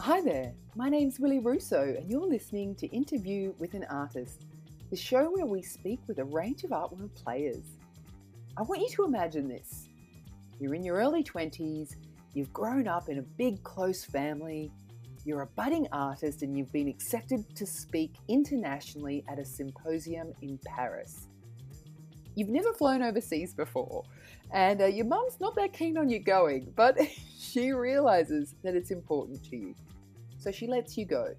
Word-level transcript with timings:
Hi 0.00 0.20
there, 0.20 0.52
my 0.76 0.90
name's 0.90 1.18
Willie 1.18 1.38
Russo, 1.38 1.82
and 1.82 2.08
you're 2.08 2.28
listening 2.28 2.74
to 2.76 2.86
Interview 2.88 3.54
with 3.58 3.72
an 3.72 3.84
Artist, 3.90 4.44
the 4.90 4.96
show 4.96 5.30
where 5.30 5.46
we 5.46 5.62
speak 5.62 6.00
with 6.06 6.18
a 6.18 6.24
range 6.24 6.64
of 6.64 6.72
art 6.72 6.92
world 6.92 7.14
players. 7.14 7.64
I 8.58 8.62
want 8.62 8.82
you 8.82 8.90
to 8.90 9.04
imagine 9.04 9.48
this. 9.48 9.88
You're 10.60 10.74
in 10.74 10.84
your 10.84 10.96
early 10.96 11.24
20s, 11.24 11.96
you've 12.34 12.52
grown 12.52 12.86
up 12.86 13.08
in 13.08 13.18
a 13.18 13.22
big, 13.22 13.62
close 13.64 14.04
family, 14.04 14.70
you're 15.24 15.42
a 15.42 15.46
budding 15.46 15.88
artist, 15.90 16.42
and 16.42 16.56
you've 16.56 16.72
been 16.72 16.88
accepted 16.88 17.56
to 17.56 17.66
speak 17.66 18.12
internationally 18.28 19.24
at 19.28 19.38
a 19.38 19.44
symposium 19.44 20.32
in 20.42 20.60
Paris. 20.64 21.26
You've 22.36 22.50
never 22.50 22.72
flown 22.74 23.02
overseas 23.02 23.54
before, 23.54 24.04
and 24.52 24.82
uh, 24.82 24.86
your 24.86 25.06
mum's 25.06 25.38
not 25.40 25.54
that 25.56 25.72
keen 25.72 25.96
on 25.98 26.08
you 26.08 26.18
going, 26.18 26.72
but 26.76 26.98
she 27.38 27.72
realizes 27.72 28.54
that 28.62 28.74
it's 28.74 28.90
important 28.90 29.44
to 29.50 29.56
you. 29.56 29.74
So 30.38 30.50
she 30.50 30.66
lets 30.66 30.96
you 30.96 31.04
go. 31.04 31.34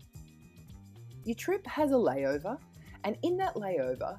Your 1.24 1.36
trip 1.36 1.66
has 1.68 1.92
a 1.92 1.96
layover, 1.96 2.58
and 3.04 3.18
in 3.24 3.38
that 3.38 3.56
layover, 3.56 4.18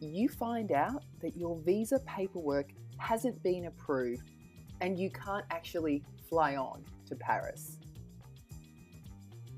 you 0.00 0.28
find 0.28 0.72
out 0.72 1.04
that 1.20 1.36
your 1.36 1.58
visa 1.64 1.98
paperwork 2.06 2.70
hasn't 2.98 3.42
been 3.42 3.66
approved 3.66 4.30
and 4.80 4.98
you 4.98 5.10
can't 5.10 5.44
actually 5.50 6.02
fly 6.28 6.56
on 6.56 6.82
to 7.06 7.14
Paris. 7.14 7.78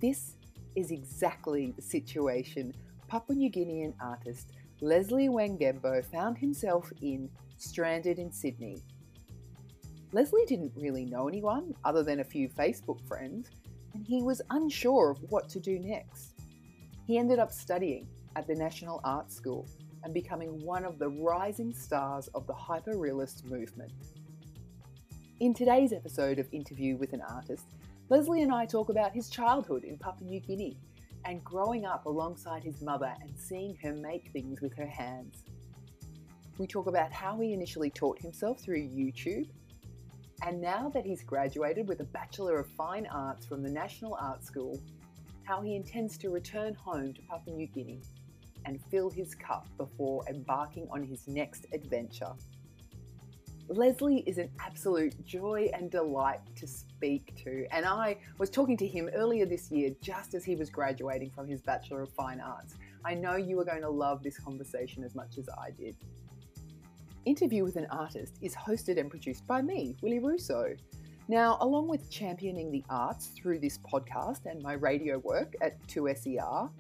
This 0.01 0.37
is 0.75 0.91
exactly 0.91 1.73
the 1.75 1.83
situation 1.83 2.75
Papua 3.09 3.37
New 3.37 3.51
Guinean 3.51 3.95
artist 4.01 4.53
Leslie 4.81 5.29
Wangembo 5.29 6.05
found 6.05 6.37
himself 6.37 6.93
in 7.01 7.31
stranded 7.57 8.19
in 8.19 8.33
Sydney. 8.33 8.83
Leslie 10.13 10.47
didn't 10.47 10.73
really 10.77 11.05
know 11.05 11.29
anyone 11.29 11.75
other 11.85 12.03
than 12.03 12.21
a 12.21 12.25
few 12.25 12.49
Facebook 12.49 13.07
friends, 13.07 13.51
and 13.95 14.07
he 14.07 14.23
was 14.23 14.43
unsure 14.51 15.11
of 15.11 15.19
what 15.31 15.49
to 15.51 15.61
do 15.61 15.79
next. 15.79 16.41
He 17.07 17.19
ended 17.19 17.39
up 17.39 17.53
studying 17.53 18.07
at 18.35 18.47
the 18.47 18.55
National 18.55 19.01
Art 19.05 19.31
School 19.31 19.67
and 20.05 20.15
becoming 20.15 20.65
one 20.65 20.85
of 20.85 20.99
the 20.99 21.09
rising 21.09 21.75
stars 21.75 22.29
of 22.29 22.47
the 22.47 22.53
hyperrealist 22.53 23.45
movement. 23.45 23.93
In 25.41 25.53
today's 25.53 25.93
episode 25.93 26.39
of 26.39 26.49
Interview 26.53 26.97
with 26.97 27.13
an 27.13 27.23
Artist, 27.23 27.67
Leslie 28.09 28.43
and 28.43 28.53
I 28.53 28.67
talk 28.67 28.89
about 28.89 29.13
his 29.13 29.29
childhood 29.29 29.85
in 29.85 29.99
Papua 29.99 30.31
New 30.31 30.41
Guinea 30.41 30.79
and 31.25 31.43
growing 31.43 31.85
up 31.85 32.07
alongside 32.07 32.63
his 32.63 32.81
mother 32.81 33.13
and 33.21 33.33
seeing 33.37 33.77
her 33.83 33.93
make 33.93 34.31
things 34.33 34.61
with 34.61 34.75
her 34.77 34.87
hands. 34.87 35.43
We 36.59 36.67
talk 36.67 36.87
about 36.87 37.13
how 37.13 37.39
he 37.39 37.53
initially 37.53 37.91
taught 37.91 38.19
himself 38.19 38.61
through 38.61 38.81
YouTube, 38.81 39.47
and 40.43 40.59
now 40.59 40.91
that 40.95 41.05
he's 41.05 41.23
graduated 41.23 41.87
with 41.87 42.01
a 42.01 42.05
Bachelor 42.05 42.59
of 42.59 42.67
Fine 42.69 43.07
Arts 43.07 43.45
from 43.45 43.63
the 43.63 43.71
National 43.71 44.17
Art 44.19 44.43
School, 44.43 44.81
how 45.45 45.61
he 45.61 45.77
intends 45.77 46.17
to 46.19 46.31
return 46.31 46.73
home 46.75 47.13
to 47.13 47.21
Papua 47.23 47.55
New 47.55 47.67
Guinea 47.67 48.01
and 48.65 48.81
fill 48.91 49.11
his 49.11 49.35
cup 49.35 49.67
before 49.77 50.25
embarking 50.29 50.89
on 50.91 51.03
his 51.03 51.29
next 51.29 51.67
adventure. 51.75 52.33
Leslie 53.69 54.23
is 54.27 54.39
an 54.39 54.49
absolute 54.59 55.27
joy 55.27 55.69
and 55.75 55.91
delight 55.91 56.41
to 56.57 56.67
speak 56.67 57.35
to, 57.45 57.67
and 57.71 57.85
I 57.85 58.17
was 58.39 58.49
talking 58.49 58.79
to 58.79 58.87
him 58.87 59.11
earlier 59.15 59.45
this 59.45 59.71
year 59.71 59.91
just 60.01 60.33
as 60.35 60.45
he 60.45 60.57
was 60.57 60.71
graduating 60.71 61.33
from 61.33 61.49
his 61.49 61.61
Bachelor 61.61 62.03
of 62.03 62.13
Fine 62.13 62.41
Arts. 62.41 62.77
I 63.05 63.15
know 63.15 63.37
you 63.37 63.61
are 63.61 63.65
going 63.65 63.83
to 63.83 63.91
love 63.91 64.23
this 64.23 64.39
conversation 64.39 65.05
as 65.05 65.15
much 65.15 65.37
as 65.37 65.49
I 65.51 65.71
did. 65.71 65.97
Interview 67.27 67.65
with 67.65 67.75
an 67.75 67.89
Artist 67.91 68.39
is 68.41 68.55
hosted 68.55 69.01
and 69.01 69.11
produced 69.11 69.49
by 69.49 69.61
me, 69.61 69.97
Willie 70.01 70.21
Russo. 70.21 70.77
Now, 71.27 71.59
along 71.61 71.89
with 71.89 72.09
championing 72.09 72.71
the 72.71 72.85
arts 72.89 73.33
through 73.37 73.59
this 73.59 73.79
podcast 73.79 74.47
and 74.47 74.63
my 74.63 74.75
radio 74.75 75.19
work 75.19 75.57
at 75.61 75.85
2SER, 75.89 76.71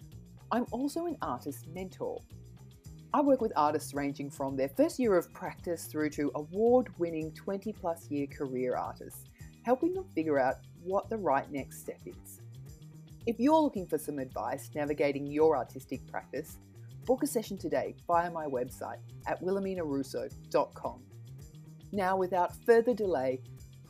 I'm 0.53 0.67
also 0.71 1.07
an 1.07 1.17
artist 1.21 1.67
mentor. 1.75 2.23
I 3.13 3.23
work 3.23 3.41
with 3.41 3.53
artists 3.57 3.93
ranging 3.93 4.31
from 4.31 4.57
their 4.57 4.69
first 4.69 5.01
year 5.01 5.17
of 5.19 5.33
practice 5.33 5.87
through 5.87 6.11
to 6.11 6.31
award 6.37 6.91
winning 6.97 7.33
20 7.33 7.73
plus 7.73 8.09
year 8.09 8.29
career 8.29 8.77
artists, 8.77 9.25
helping 9.65 9.95
them 9.95 10.05
figure 10.15 10.39
out 10.39 10.59
what 10.85 11.11
the 11.11 11.17
right 11.17 11.51
next 11.51 11.81
step 11.81 11.99
is. 12.07 12.41
If 13.27 13.41
you're 13.41 13.61
looking 13.61 13.89
for 13.89 13.99
some 13.99 14.21
advice 14.21 14.71
navigating 14.77 15.27
your 15.27 15.57
artistic 15.57 16.07
practice, 16.07 16.59
book 17.07 17.23
a 17.23 17.27
session 17.27 17.57
today 17.57 17.95
via 18.07 18.31
my 18.31 18.47
website 18.47 18.99
at 19.27 19.41
wilhelminarusso.com. 19.43 21.03
Now, 21.93 22.17
without 22.17 22.53
further 22.67 22.93
delay, 22.93 23.41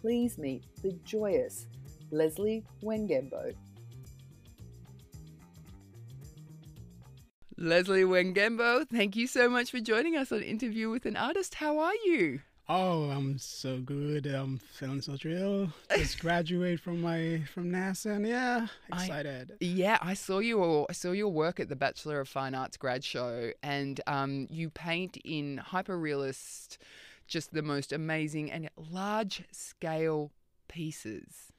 please 0.00 0.38
meet 0.38 0.64
the 0.82 0.92
joyous 1.04 1.66
Leslie 2.10 2.64
Wangembo. 2.82 3.54
Leslie 7.58 8.04
Wangembo, 8.04 8.86
thank 8.86 9.16
you 9.16 9.26
so 9.26 9.48
much 9.48 9.70
for 9.70 9.80
joining 9.80 10.14
us 10.14 10.30
on 10.30 10.42
Interview 10.42 10.90
with 10.90 11.06
an 11.06 11.16
Artist. 11.16 11.54
How 11.54 11.78
are 11.78 11.94
you? 12.04 12.40
Oh, 12.68 13.10
I'm 13.10 13.38
so 13.38 13.78
good. 13.78 14.26
I'm 14.26 14.58
feeling 14.58 15.00
so 15.00 15.16
thrilled. 15.16 15.70
Just 15.96 16.18
graduate 16.20 16.80
from 16.80 17.00
my 17.00 17.44
from 17.54 17.70
NASA, 17.70 18.16
and 18.16 18.26
yeah, 18.26 18.66
excited. 18.88 19.52
I, 19.52 19.56
yeah, 19.64 19.98
I 20.02 20.14
saw 20.14 20.40
your 20.40 20.86
I 20.90 20.92
saw 20.92 21.12
your 21.12 21.28
work 21.28 21.60
at 21.60 21.68
the 21.68 21.76
Bachelor 21.76 22.18
of 22.18 22.28
Fine 22.28 22.56
Arts 22.56 22.76
grad 22.76 23.04
show, 23.04 23.52
and 23.62 24.00
um, 24.08 24.48
you 24.50 24.68
paint 24.68 25.16
in 25.24 25.62
hyperrealist, 25.64 26.78
just 27.28 27.52
the 27.52 27.62
most 27.62 27.92
amazing 27.92 28.50
and 28.50 28.68
large 28.76 29.44
scale 29.52 30.32
pieces. 30.66 31.52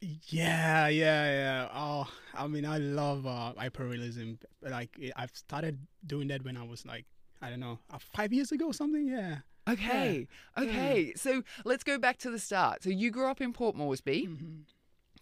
Yeah, 0.00 0.88
yeah, 0.88 1.30
yeah. 1.30 1.68
Oh, 1.74 2.08
I 2.34 2.46
mean, 2.46 2.64
I 2.64 2.78
love 2.78 3.26
uh, 3.26 3.52
hyperrealism. 3.58 4.38
Like, 4.62 4.90
I've 5.16 5.34
started 5.34 5.78
doing 6.06 6.28
that 6.28 6.44
when 6.44 6.56
I 6.56 6.62
was 6.62 6.86
like, 6.86 7.04
I 7.42 7.50
don't 7.50 7.60
know, 7.60 7.78
uh, 7.90 7.98
five 8.14 8.32
years 8.32 8.52
ago 8.52 8.66
or 8.66 8.74
something. 8.74 9.06
Yeah. 9.06 9.38
Okay, 9.68 10.28
yeah. 10.56 10.62
okay. 10.62 11.06
Yeah. 11.08 11.12
So 11.16 11.42
let's 11.64 11.84
go 11.84 11.98
back 11.98 12.18
to 12.18 12.30
the 12.30 12.38
start. 12.38 12.82
So 12.82 12.90
you 12.90 13.10
grew 13.10 13.28
up 13.28 13.40
in 13.40 13.52
Port 13.52 13.76
Moresby. 13.76 14.28
Mm-hmm. 14.28 14.60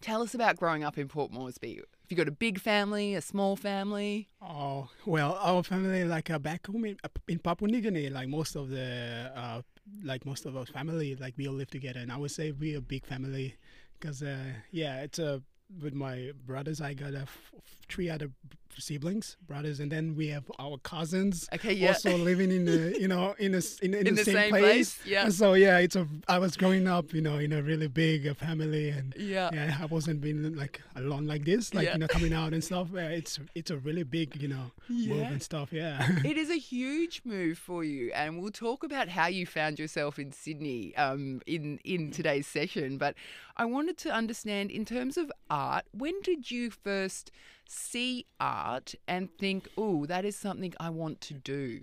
Tell 0.00 0.20
us 0.20 0.34
about 0.34 0.56
growing 0.56 0.84
up 0.84 0.98
in 0.98 1.08
Port 1.08 1.32
Moresby. 1.32 1.76
Have 1.76 2.10
you 2.10 2.16
got 2.16 2.28
a 2.28 2.32
big 2.32 2.60
family, 2.60 3.14
a 3.14 3.22
small 3.22 3.56
family? 3.56 4.28
Oh, 4.42 4.90
well, 5.06 5.38
our 5.40 5.62
family, 5.62 6.04
like 6.04 6.30
uh, 6.30 6.38
back 6.38 6.66
home 6.66 6.84
in, 6.84 6.98
in 7.26 7.38
Papua 7.38 7.70
New 7.70 7.80
Guinea, 7.80 8.10
like 8.10 8.28
most 8.28 8.54
of 8.54 8.68
the, 8.68 9.32
uh, 9.34 9.62
like 10.02 10.26
most 10.26 10.44
of 10.44 10.58
our 10.58 10.66
family, 10.66 11.16
like 11.16 11.32
we 11.38 11.48
all 11.48 11.54
live 11.54 11.70
together. 11.70 12.00
And 12.00 12.12
I 12.12 12.18
would 12.18 12.30
say 12.30 12.52
we're 12.52 12.78
a 12.78 12.82
big 12.82 13.06
family 13.06 13.54
because 13.98 14.22
uh, 14.22 14.36
yeah, 14.70 15.00
it's 15.00 15.18
a 15.18 15.42
with 15.82 15.94
my 15.94 16.32
brothers. 16.46 16.80
I 16.80 16.94
got 16.94 17.14
a 17.14 17.22
f- 17.22 17.52
three 17.88 18.10
other 18.10 18.30
siblings, 18.78 19.36
brothers, 19.46 19.80
and 19.80 19.90
then 19.90 20.14
we 20.14 20.28
have 20.28 20.44
our 20.58 20.78
cousins. 20.78 21.48
Okay, 21.54 21.72
yeah. 21.72 21.88
Also 21.88 22.16
living 22.16 22.50
in 22.50 22.64
the 22.64 22.98
you 22.98 23.08
know 23.08 23.34
in 23.38 23.54
a 23.54 23.60
in, 23.82 23.94
in, 23.94 23.94
in 24.06 24.14
the, 24.14 24.22
the, 24.22 24.24
same, 24.24 24.34
same 24.34 24.50
place. 24.50 24.62
place. 24.62 25.00
Yeah. 25.06 25.24
And 25.24 25.34
so 25.34 25.54
yeah, 25.54 25.78
it's 25.78 25.96
a. 25.96 26.06
I 26.28 26.38
was 26.38 26.56
growing 26.56 26.86
up, 26.86 27.12
you 27.12 27.20
know, 27.20 27.38
in 27.38 27.52
a 27.52 27.62
really 27.62 27.88
big 27.88 28.26
uh, 28.26 28.34
family, 28.34 28.90
and 28.90 29.14
yeah, 29.16 29.50
yeah, 29.52 29.78
I 29.80 29.86
wasn't 29.86 30.20
being 30.20 30.54
like 30.56 30.80
alone 30.96 31.26
like 31.26 31.44
this, 31.44 31.74
like 31.74 31.86
yeah. 31.86 31.92
you 31.94 31.98
know, 31.98 32.08
coming 32.08 32.32
out 32.40 32.52
and 32.52 32.62
stuff. 32.62 32.88
Yeah, 32.92 33.08
it's 33.08 33.38
it's 33.54 33.70
a 33.70 33.76
really 33.78 34.04
big, 34.04 34.40
you 34.40 34.48
know, 34.48 34.72
yeah. 34.88 35.14
move 35.14 35.26
and 35.32 35.42
stuff. 35.42 35.72
Yeah. 35.72 36.06
it 36.24 36.36
is 36.36 36.50
a 36.50 36.58
huge 36.58 37.22
move 37.24 37.58
for 37.58 37.84
you, 37.84 38.12
and 38.12 38.40
we'll 38.40 38.50
talk 38.50 38.84
about 38.84 39.08
how 39.08 39.26
you 39.26 39.46
found 39.46 39.78
yourself 39.78 40.18
in 40.18 40.32
Sydney 40.32 40.94
um, 40.96 41.40
in 41.46 41.78
in 41.84 42.10
today's 42.10 42.46
session. 42.46 42.98
But 42.98 43.14
I 43.56 43.64
wanted 43.64 43.98
to 43.98 44.10
understand 44.10 44.70
in 44.70 44.84
terms 44.84 45.16
of 45.16 45.30
art, 45.48 45.84
when 45.92 46.20
did 46.22 46.50
you 46.50 46.70
first 46.70 47.30
see 47.74 48.26
art 48.40 48.94
and 49.06 49.28
think, 49.38 49.68
"Oh, 49.76 50.06
that 50.06 50.24
is 50.24 50.36
something 50.36 50.74
I 50.78 50.90
want 50.90 51.20
to 51.22 51.34
do"? 51.34 51.82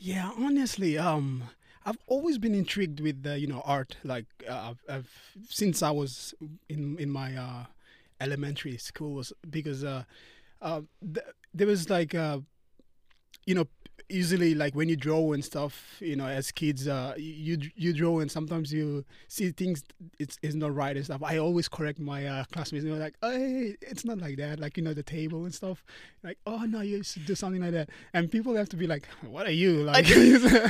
Yeah, 0.00 0.30
honestly, 0.38 0.96
um, 0.96 1.44
I've 1.84 1.98
always 2.06 2.38
been 2.38 2.54
intrigued 2.54 3.00
with 3.00 3.22
the, 3.22 3.38
you 3.38 3.46
know 3.46 3.62
art. 3.64 3.96
Like 4.04 4.26
uh, 4.48 4.74
I've, 4.88 5.10
since 5.48 5.82
I 5.82 5.90
was 5.90 6.34
in 6.68 6.98
in 6.98 7.10
my 7.10 7.36
uh, 7.36 7.64
elementary 8.20 8.76
school 8.76 9.14
was 9.14 9.32
because 9.48 9.84
uh, 9.84 10.04
uh, 10.60 10.82
th- 11.02 11.26
there 11.54 11.66
was 11.66 11.88
like 11.90 12.14
uh, 12.14 12.40
you 13.46 13.54
know 13.54 13.66
easily 14.08 14.54
like 14.54 14.74
when 14.74 14.88
you 14.88 14.96
draw 14.96 15.32
and 15.32 15.44
stuff 15.44 15.96
you 16.00 16.16
know 16.16 16.26
as 16.26 16.50
kids 16.50 16.88
uh 16.88 17.14
you 17.16 17.58
you 17.74 17.92
draw 17.92 18.20
and 18.20 18.30
sometimes 18.30 18.72
you 18.72 19.04
see 19.28 19.50
things 19.50 19.82
it's, 20.18 20.38
it's 20.42 20.54
not 20.54 20.74
right 20.74 20.96
and 20.96 21.04
stuff. 21.04 21.22
I 21.22 21.38
always 21.38 21.68
correct 21.68 21.98
my 21.98 22.26
uh, 22.26 22.44
classmates. 22.52 22.84
You 22.84 22.92
know 22.92 22.98
like 22.98 23.14
hey 23.22 23.76
it's 23.80 24.04
not 24.04 24.18
like 24.18 24.36
that. 24.38 24.58
Like 24.58 24.76
you 24.76 24.82
know 24.82 24.94
the 24.94 25.02
table 25.02 25.44
and 25.44 25.54
stuff. 25.54 25.84
Like 26.22 26.38
oh 26.46 26.64
no 26.64 26.80
you 26.80 27.02
should 27.02 27.26
do 27.26 27.34
something 27.34 27.60
like 27.60 27.72
that. 27.72 27.90
And 28.14 28.30
people 28.30 28.54
have 28.56 28.68
to 28.70 28.76
be 28.76 28.86
like 28.86 29.06
what 29.22 29.46
are 29.46 29.52
you? 29.52 29.82
Like 29.82 30.08
yeah, 30.08 30.16
yeah, 30.16 30.68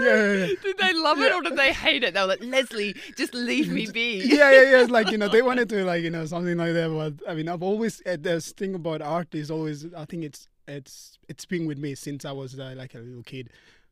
yeah, 0.00 0.46
did 0.62 0.78
they 0.78 0.92
love 0.94 1.18
it 1.18 1.32
or 1.32 1.42
did 1.42 1.56
they 1.56 1.72
hate 1.72 2.04
it? 2.04 2.14
They 2.14 2.20
were 2.20 2.26
like 2.26 2.42
leslie 2.42 2.94
just 3.16 3.34
leave 3.34 3.70
me 3.70 3.86
be. 3.92 4.22
Yeah 4.24 4.50
yeah 4.50 4.70
yeah. 4.70 4.82
It's 4.82 4.90
like 4.90 5.10
you 5.10 5.18
know 5.18 5.28
they 5.28 5.42
wanted 5.48 5.68
to 5.70 5.84
like 5.84 6.02
you 6.02 6.10
know 6.10 6.24
something 6.26 6.56
like 6.56 6.72
that 6.72 6.90
but 6.90 7.30
i 7.30 7.34
mean 7.34 7.48
i've 7.48 7.62
always 7.62 8.02
uh, 8.06 8.16
this 8.20 8.52
thing 8.52 8.74
about 8.74 9.02
art 9.02 9.34
is 9.34 9.50
always 9.50 9.86
i 9.94 10.04
think 10.04 10.24
it's 10.24 10.48
it's 10.68 11.18
it's 11.28 11.44
been 11.44 11.66
with 11.66 11.78
me 11.78 11.94
since 11.94 12.24
I 12.24 12.32
was 12.32 12.58
uh, 12.58 12.74
like 12.76 12.94
a 12.94 12.98
little 12.98 13.22
kid. 13.22 13.50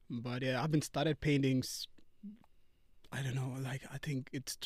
But 0.08 0.43
yeah, 0.43 0.62
I've 0.62 0.70
been 0.70 0.82
started 0.82 1.20
paintings. 1.20 1.88
I 3.12 3.23
don't 3.23 3.34
know, 3.34 3.55
like 3.62 3.82
I 3.93 3.99
think 3.99 4.28
it's 4.32 4.56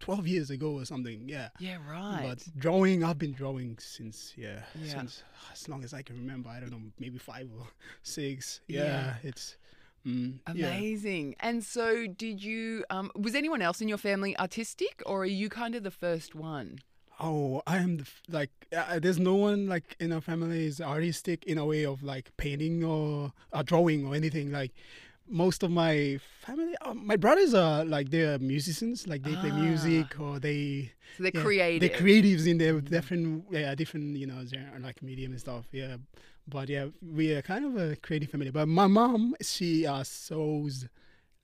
12 0.00 0.26
years 0.26 0.50
ago 0.50 0.72
or 0.78 0.84
something. 0.84 1.28
Yeah. 1.28 1.48
Yeah, 1.58 1.76
right. 1.88 2.22
But 2.22 2.46
drawing, 2.58 3.04
I've 3.04 3.18
been 3.18 3.32
drawing 3.32 3.76
since 3.78 4.32
yeah, 4.36 4.60
Yeah. 4.82 4.90
since 4.92 5.22
as 5.52 5.68
long 5.68 5.84
as 5.84 5.92
I 5.92 6.02
can 6.02 6.16
remember. 6.16 6.48
I 6.48 6.60
don't 6.60 6.70
know, 6.70 6.80
maybe 6.98 7.18
five 7.18 7.48
or 7.58 7.66
six. 8.02 8.60
Yeah. 8.66 8.84
Yeah, 8.84 9.14
it's 9.22 9.56
mm, 10.06 10.38
yeah. 10.54 10.68
Amazing. 10.68 11.36
And 11.40 11.62
so, 11.64 12.06
did 12.06 12.42
you? 12.42 12.84
Um, 12.88 13.10
was 13.14 13.34
anyone 13.34 13.60
else 13.62 13.80
in 13.80 13.88
your 13.88 13.98
family 13.98 14.38
artistic, 14.38 15.02
or 15.06 15.22
are 15.22 15.26
you 15.26 15.48
kind 15.50 15.74
of 15.74 15.82
the 15.82 15.90
first 15.90 16.34
one? 16.34 16.78
Oh, 17.22 17.62
I 17.66 17.76
am 17.78 17.98
the, 17.98 18.02
f- 18.02 18.22
like 18.30 18.50
uh, 18.74 18.98
there's 18.98 19.18
no 19.18 19.34
one 19.34 19.66
like 19.66 19.94
in 20.00 20.10
our 20.12 20.22
family 20.22 20.64
is 20.66 20.80
artistic 20.80 21.44
in 21.44 21.58
a 21.58 21.66
way 21.66 21.84
of 21.84 22.02
like 22.02 22.34
painting 22.38 22.82
or 22.82 23.32
uh, 23.52 23.62
drawing 23.62 24.06
or 24.06 24.14
anything 24.14 24.50
like. 24.50 24.72
Most 25.32 25.62
of 25.62 25.70
my 25.70 26.18
family, 26.40 26.74
uh, 26.80 26.92
my 26.92 27.14
brothers 27.14 27.54
are 27.54 27.84
like 27.84 28.10
they're 28.10 28.36
musicians, 28.40 29.06
like 29.06 29.22
they 29.22 29.36
play 29.36 29.52
Ah. 29.52 29.60
music 29.60 30.18
or 30.18 30.40
they 30.40 30.90
So 31.16 31.22
they're 31.22 31.30
yeah, 31.32 31.40
creative. 31.42 31.88
They're 31.88 32.00
creatives 32.00 32.48
in 32.48 32.58
their 32.58 32.80
different, 32.80 33.44
yeah, 33.48 33.72
different, 33.76 34.16
you 34.16 34.26
know, 34.26 34.44
genre, 34.44 34.80
like 34.80 35.00
medium 35.02 35.30
and 35.30 35.40
stuff. 35.40 35.66
Yeah, 35.70 35.98
but 36.48 36.68
yeah, 36.68 36.86
we 37.00 37.32
are 37.34 37.42
kind 37.42 37.64
of 37.64 37.76
a 37.76 37.94
creative 37.94 38.30
family. 38.30 38.50
But 38.50 38.66
my 38.66 38.88
mom, 38.88 39.36
she 39.40 39.86
uh, 39.86 40.02
sews 40.02 40.88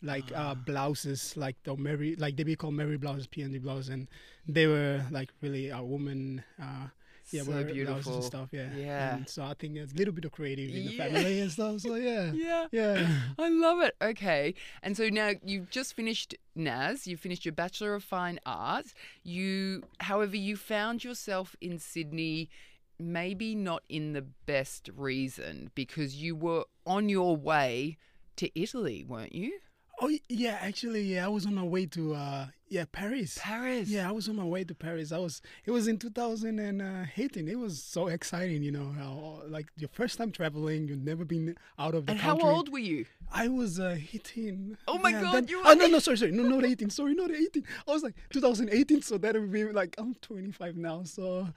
like 0.02 0.25
Ah. 0.34 0.50
uh, 0.50 0.54
blouses, 0.54 1.37
like 1.37 1.56
the 1.64 1.76
meri, 1.76 2.16
like 2.16 2.37
they 2.37 2.43
be 2.44 2.56
called 2.56 2.75
meri 2.75 2.96
blouses, 2.98 3.26
PNG 3.26 3.58
blouses, 3.62 3.88
and 3.90 4.08
they 4.46 4.66
were 4.66 5.04
like 5.10 5.31
really 5.40 5.70
a 5.70 5.82
woman. 5.82 6.43
Uh, 6.60 6.88
yeah, 7.32 7.43
so 7.43 7.64
beautiful. 7.64 8.14
and 8.14 8.25
stuff. 8.25 8.50
Yeah, 8.52 8.72
Yeah. 8.76 9.16
And 9.16 9.28
so 9.28 9.43
I 9.43 9.54
think 9.54 9.75
there's 9.75 9.90
a 9.93 9.96
little 9.96 10.14
bit 10.14 10.25
of 10.26 10.31
creative 10.31 10.70
in 10.70 10.87
the 10.87 10.96
family 10.96 11.40
and 11.40 11.50
stuff. 11.50 11.81
So 11.81 11.96
yeah, 11.96 12.31
Yeah. 12.34 12.66
yeah. 12.70 13.20
I 13.38 13.48
love 13.48 13.81
it. 13.82 13.96
Okay. 14.00 14.54
And 14.81 14.96
so 14.96 15.08
now 15.08 15.32
you've 15.44 15.69
just 15.69 15.94
finished 15.94 16.37
NAS, 16.54 17.08
you've 17.08 17.19
finished 17.19 17.44
your 17.44 17.52
Bachelor 17.52 17.94
of 17.96 18.04
Fine 18.04 18.38
Arts. 18.46 18.94
You 19.25 19.82
however 19.98 20.37
you 20.37 20.56
found 20.56 21.02
yourself 21.02 21.56
in 21.60 21.81
Sydney 21.81 22.48
maybe 22.98 23.54
not 23.56 23.82
in 23.88 24.12
the 24.12 24.22
best 24.22 24.88
reason 24.96 25.70
because 25.75 26.14
you 26.22 26.34
were 26.37 26.64
on 26.87 27.08
your 27.08 27.37
way 27.37 27.96
to 28.37 28.48
Italy, 28.58 29.02
weren't 29.04 29.34
you? 29.34 29.58
Oh 30.00 30.10
yeah, 30.28 30.58
actually, 30.60 31.02
yeah, 31.02 31.25
I 31.25 31.28
was 31.28 31.46
on 31.46 31.54
my 31.54 31.62
way 31.62 31.87
to 31.87 32.14
uh, 32.14 32.46
yeah, 32.69 32.84
Paris. 32.90 33.38
Paris. 33.40 33.88
Yeah, 33.88 34.08
I 34.08 34.12
was 34.12 34.28
on 34.28 34.37
my 34.37 34.44
way 34.44 34.62
to 34.64 34.75
Paris. 34.75 35.10
I 35.12 35.19
was. 35.19 35.40
It 35.64 35.70
was 35.70 35.88
in 35.88 35.98
2018. 35.98 37.48
It 37.48 37.58
was 37.58 37.82
so 37.82 38.08
exciting, 38.08 38.62
you 38.62 38.72
know. 38.72 38.93
How, 38.98 39.43
like 39.48 39.66
your 39.76 39.88
first 39.88 40.19
time 40.19 40.32
traveling, 40.32 40.88
you've 40.88 41.04
never 41.04 41.25
been 41.25 41.56
out 41.78 41.94
of 41.94 42.06
the 42.06 42.12
And 42.12 42.20
how 42.20 42.38
old 42.38 42.70
were 42.70 42.78
you? 42.78 43.06
I 43.32 43.48
was 43.48 43.81
uh, 43.81 43.96
18. 44.12 44.76
Oh 44.87 44.98
my 44.98 45.10
Yeah, 45.10 45.20
God, 45.22 45.34
then- 45.34 45.48
you 45.48 45.62
Oh 45.64 45.72
no, 45.75 45.87
no, 45.87 45.98
sorry, 45.98 46.16
sorry, 46.19 46.32
no, 46.32 46.43
not 46.43 46.64
18. 46.64 46.90
Sorry, 46.90 47.14
not 47.14 47.31
18. 47.31 47.64
I 47.88 47.90
was 47.93 48.02
like 48.02 48.14
2018, 48.31 49.02
so 49.02 49.19
that 49.19 49.34
would 49.34 49.50
be 49.52 49.64
like 49.64 49.94
I'm 49.98 50.14
25 50.16 50.76
now. 50.76 51.04
So, 51.04 51.48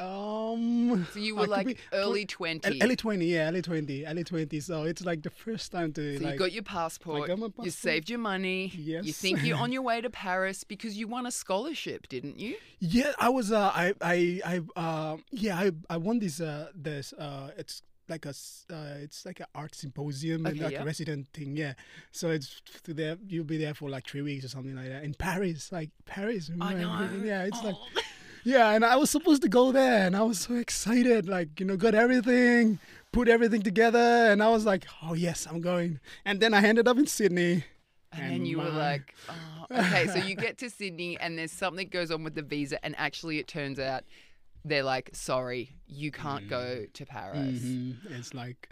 um. 0.00 1.06
So 1.12 1.18
you 1.18 1.34
were 1.34 1.42
could 1.42 1.50
like 1.50 1.66
be- 1.66 1.76
early 1.92 2.24
20. 2.26 2.80
Early 2.82 2.96
20, 2.96 3.24
yeah, 3.26 3.48
early 3.48 3.62
20, 3.62 4.06
early 4.06 4.24
20. 4.24 4.60
So 4.60 4.84
it's 4.84 5.04
like 5.04 5.22
the 5.22 5.30
first 5.30 5.72
time 5.72 5.92
to 5.94 6.18
So 6.18 6.24
like. 6.24 6.32
you 6.34 6.38
got 6.38 6.52
your 6.52 6.62
passport, 6.62 7.24
I 7.24 7.26
got 7.28 7.38
my 7.38 7.48
you 7.62 7.70
saved 7.70 8.08
your 8.10 8.18
money. 8.18 8.72
Yes. 8.76 9.04
You 9.04 9.12
think 9.12 9.42
you're 9.42 9.58
on 9.58 9.72
your 9.76 9.82
way 9.82 10.00
to 10.00 10.10
Paris 10.10 10.64
because 10.64 10.96
you 10.96 11.08
won 11.08 11.26
a 11.26 11.30
scholarship, 11.30 12.08
didn't 12.08 12.38
you? 12.38 12.56
Yeah, 12.80 13.12
I 13.18 13.28
was. 13.28 13.52
Uh, 13.52 13.70
I, 13.74 13.94
I, 14.00 14.40
I. 14.44 14.80
Uh, 14.80 15.16
yeah, 15.30 15.58
I, 15.58 15.70
I 15.90 15.96
won 15.96 16.18
this. 16.18 16.40
Uh, 16.40 16.68
this. 16.74 17.12
Uh, 17.12 17.50
it's 17.56 17.82
like 18.08 18.24
a 18.24 18.30
Uh, 18.30 18.94
it's 19.02 19.26
like 19.26 19.40
an 19.40 19.46
art 19.54 19.74
symposium 19.74 20.46
and 20.46 20.54
Okay, 20.54 20.64
like 20.64 20.72
yeah. 20.74 20.82
a 20.82 20.84
resident 20.84 21.28
thing. 21.34 21.56
Yeah. 21.56 21.74
So 22.12 22.30
it's 22.30 22.62
to 22.84 22.94
there. 22.94 23.16
You'll 23.26 23.44
be 23.44 23.58
there 23.58 23.74
for 23.74 23.90
like 23.90 24.06
three 24.06 24.22
weeks 24.22 24.44
or 24.44 24.48
something 24.48 24.74
like 24.76 24.88
that 24.88 25.04
in 25.04 25.14
Paris. 25.14 25.70
Like 25.72 25.90
Paris. 26.06 26.50
I 26.60 26.74
know. 26.74 27.08
Yeah, 27.22 27.44
it's 27.44 27.62
like. 27.62 27.74
Yeah, 28.48 28.70
and 28.70 28.82
I 28.82 28.96
was 28.96 29.10
supposed 29.10 29.42
to 29.42 29.48
go 29.48 29.72
there, 29.72 30.06
and 30.06 30.16
I 30.16 30.22
was 30.22 30.38
so 30.40 30.54
excited. 30.54 31.28
Like 31.28 31.60
you 31.60 31.66
know, 31.66 31.76
got 31.76 31.94
everything, 31.94 32.78
put 33.12 33.28
everything 33.28 33.60
together, 33.60 33.98
and 33.98 34.42
I 34.42 34.48
was 34.48 34.64
like, 34.64 34.86
oh 35.02 35.12
yes, 35.12 35.46
I'm 35.48 35.60
going. 35.60 36.00
And 36.24 36.40
then 36.40 36.54
I 36.54 36.62
ended 36.62 36.88
up 36.88 36.96
in 36.96 37.06
Sydney. 37.06 37.64
And, 38.10 38.22
then 38.22 38.32
And 38.32 38.48
you 38.48 38.56
were 38.56 38.70
like, 38.70 39.14
oh. 39.28 39.66
okay, 39.70 40.06
so 40.06 40.16
you 40.16 40.34
get 40.34 40.56
to 40.58 40.70
Sydney 40.78 41.18
and 41.20 41.36
there's 41.36 41.52
something 41.52 41.88
goes 41.88 42.10
on 42.10 42.24
with 42.24 42.34
the 42.34 42.42
visa, 42.42 42.82
and 42.82 42.94
actually 42.96 43.38
it 43.38 43.48
turns 43.48 43.78
out 43.78 44.04
they're 44.64 44.82
like, 44.82 45.10
sorry, 45.12 45.70
you 45.86 46.10
can't 46.10 46.48
go 46.48 46.86
to 46.90 47.04
Paris. 47.04 47.60
Mhm. 47.60 47.96
It's 48.18 48.32
like, 48.32 48.70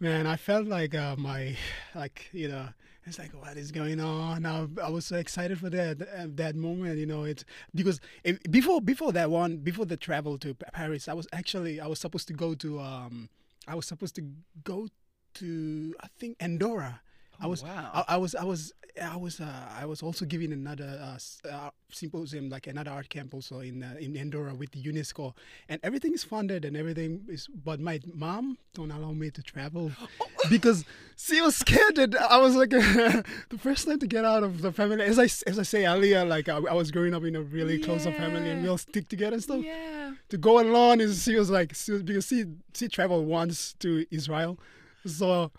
man, 0.00 0.26
I 0.26 0.36
felt 0.36 0.66
like 0.66 0.94
uh, 0.94 1.16
my, 1.16 1.56
like 1.94 2.28
you 2.32 2.48
know, 2.48 2.68
it's 3.04 3.18
like 3.18 3.32
what 3.32 3.56
is 3.56 3.72
going 3.72 4.00
on? 4.00 4.44
I, 4.44 4.66
I 4.82 4.90
was 4.90 5.06
so 5.06 5.16
excited 5.16 5.58
for 5.58 5.70
that 5.70 6.02
uh, 6.02 6.26
that 6.34 6.54
moment, 6.56 6.98
you 6.98 7.06
know. 7.06 7.24
It's 7.24 7.44
because 7.74 8.00
it, 8.24 8.50
before 8.50 8.80
before 8.80 9.12
that 9.12 9.30
one, 9.30 9.58
before 9.58 9.86
the 9.86 9.96
travel 9.96 10.38
to 10.38 10.54
Paris, 10.54 11.08
I 11.08 11.14
was 11.14 11.26
actually 11.32 11.80
I 11.80 11.86
was 11.86 11.98
supposed 11.98 12.28
to 12.28 12.34
go 12.34 12.54
to 12.56 12.80
um, 12.80 13.28
I 13.66 13.74
was 13.74 13.86
supposed 13.86 14.14
to 14.16 14.22
go 14.64 14.88
to 15.34 15.94
I 16.00 16.06
think 16.18 16.36
Andorra. 16.40 17.00
I 17.40 17.46
Oh, 17.46 17.50
was 17.50 17.62
wow. 17.62 17.90
I, 17.94 18.14
I 18.14 18.16
was 18.16 18.34
I 18.34 18.44
was 18.44 18.72
I 19.00 19.16
was 19.16 19.40
uh, 19.40 19.68
I 19.80 19.84
was 19.86 20.02
also 20.02 20.24
giving 20.24 20.52
another 20.52 20.98
uh, 21.00 21.18
uh, 21.48 21.70
symposium 21.90 22.48
like 22.50 22.66
another 22.66 22.90
art 22.90 23.08
camp 23.10 23.32
also 23.32 23.60
in 23.60 23.82
uh, 23.84 23.94
in 24.00 24.16
Andorra 24.16 24.54
with 24.54 24.72
the 24.72 24.82
UNESCO. 24.82 25.34
And 25.68 25.78
everything 25.84 26.12
is 26.14 26.24
funded 26.24 26.64
and 26.64 26.76
everything 26.76 27.24
is 27.28 27.46
but 27.48 27.78
my 27.78 28.00
mom 28.12 28.58
don't 28.74 28.90
allow 28.90 29.12
me 29.12 29.30
to 29.30 29.42
travel 29.42 29.92
because 30.50 30.84
she 31.16 31.40
was 31.40 31.54
scared 31.56 31.94
that 31.96 32.16
I 32.20 32.38
was 32.38 32.56
like 32.56 32.70
the 32.70 33.58
first 33.58 33.86
time 33.86 34.00
to 34.00 34.06
get 34.08 34.24
out 34.24 34.42
of 34.42 34.60
the 34.62 34.72
family. 34.72 35.04
As 35.04 35.18
I 35.18 35.28
as 35.48 35.58
I 35.60 35.62
say 35.62 35.86
earlier 35.86 36.24
like 36.24 36.48
I, 36.48 36.56
I 36.56 36.74
was 36.74 36.90
growing 36.90 37.14
up 37.14 37.22
in 37.22 37.36
a 37.36 37.42
really 37.42 37.78
close 37.78 38.04
family 38.04 38.50
and 38.50 38.62
we 38.64 38.68
all 38.68 38.78
stick 38.78 39.08
together 39.08 39.34
and 39.34 39.42
stuff. 39.42 39.62
Yeah. 39.62 40.14
to 40.30 40.38
go 40.38 40.58
alone 40.60 41.00
is 41.00 41.22
she 41.22 41.36
was 41.36 41.50
like 41.50 41.74
she 41.74 41.92
was, 41.92 42.02
because 42.02 42.26
she 42.26 42.46
she 42.74 42.88
traveled 42.88 43.26
once 43.28 43.74
to 43.78 44.04
Israel, 44.10 44.58
so 45.06 45.52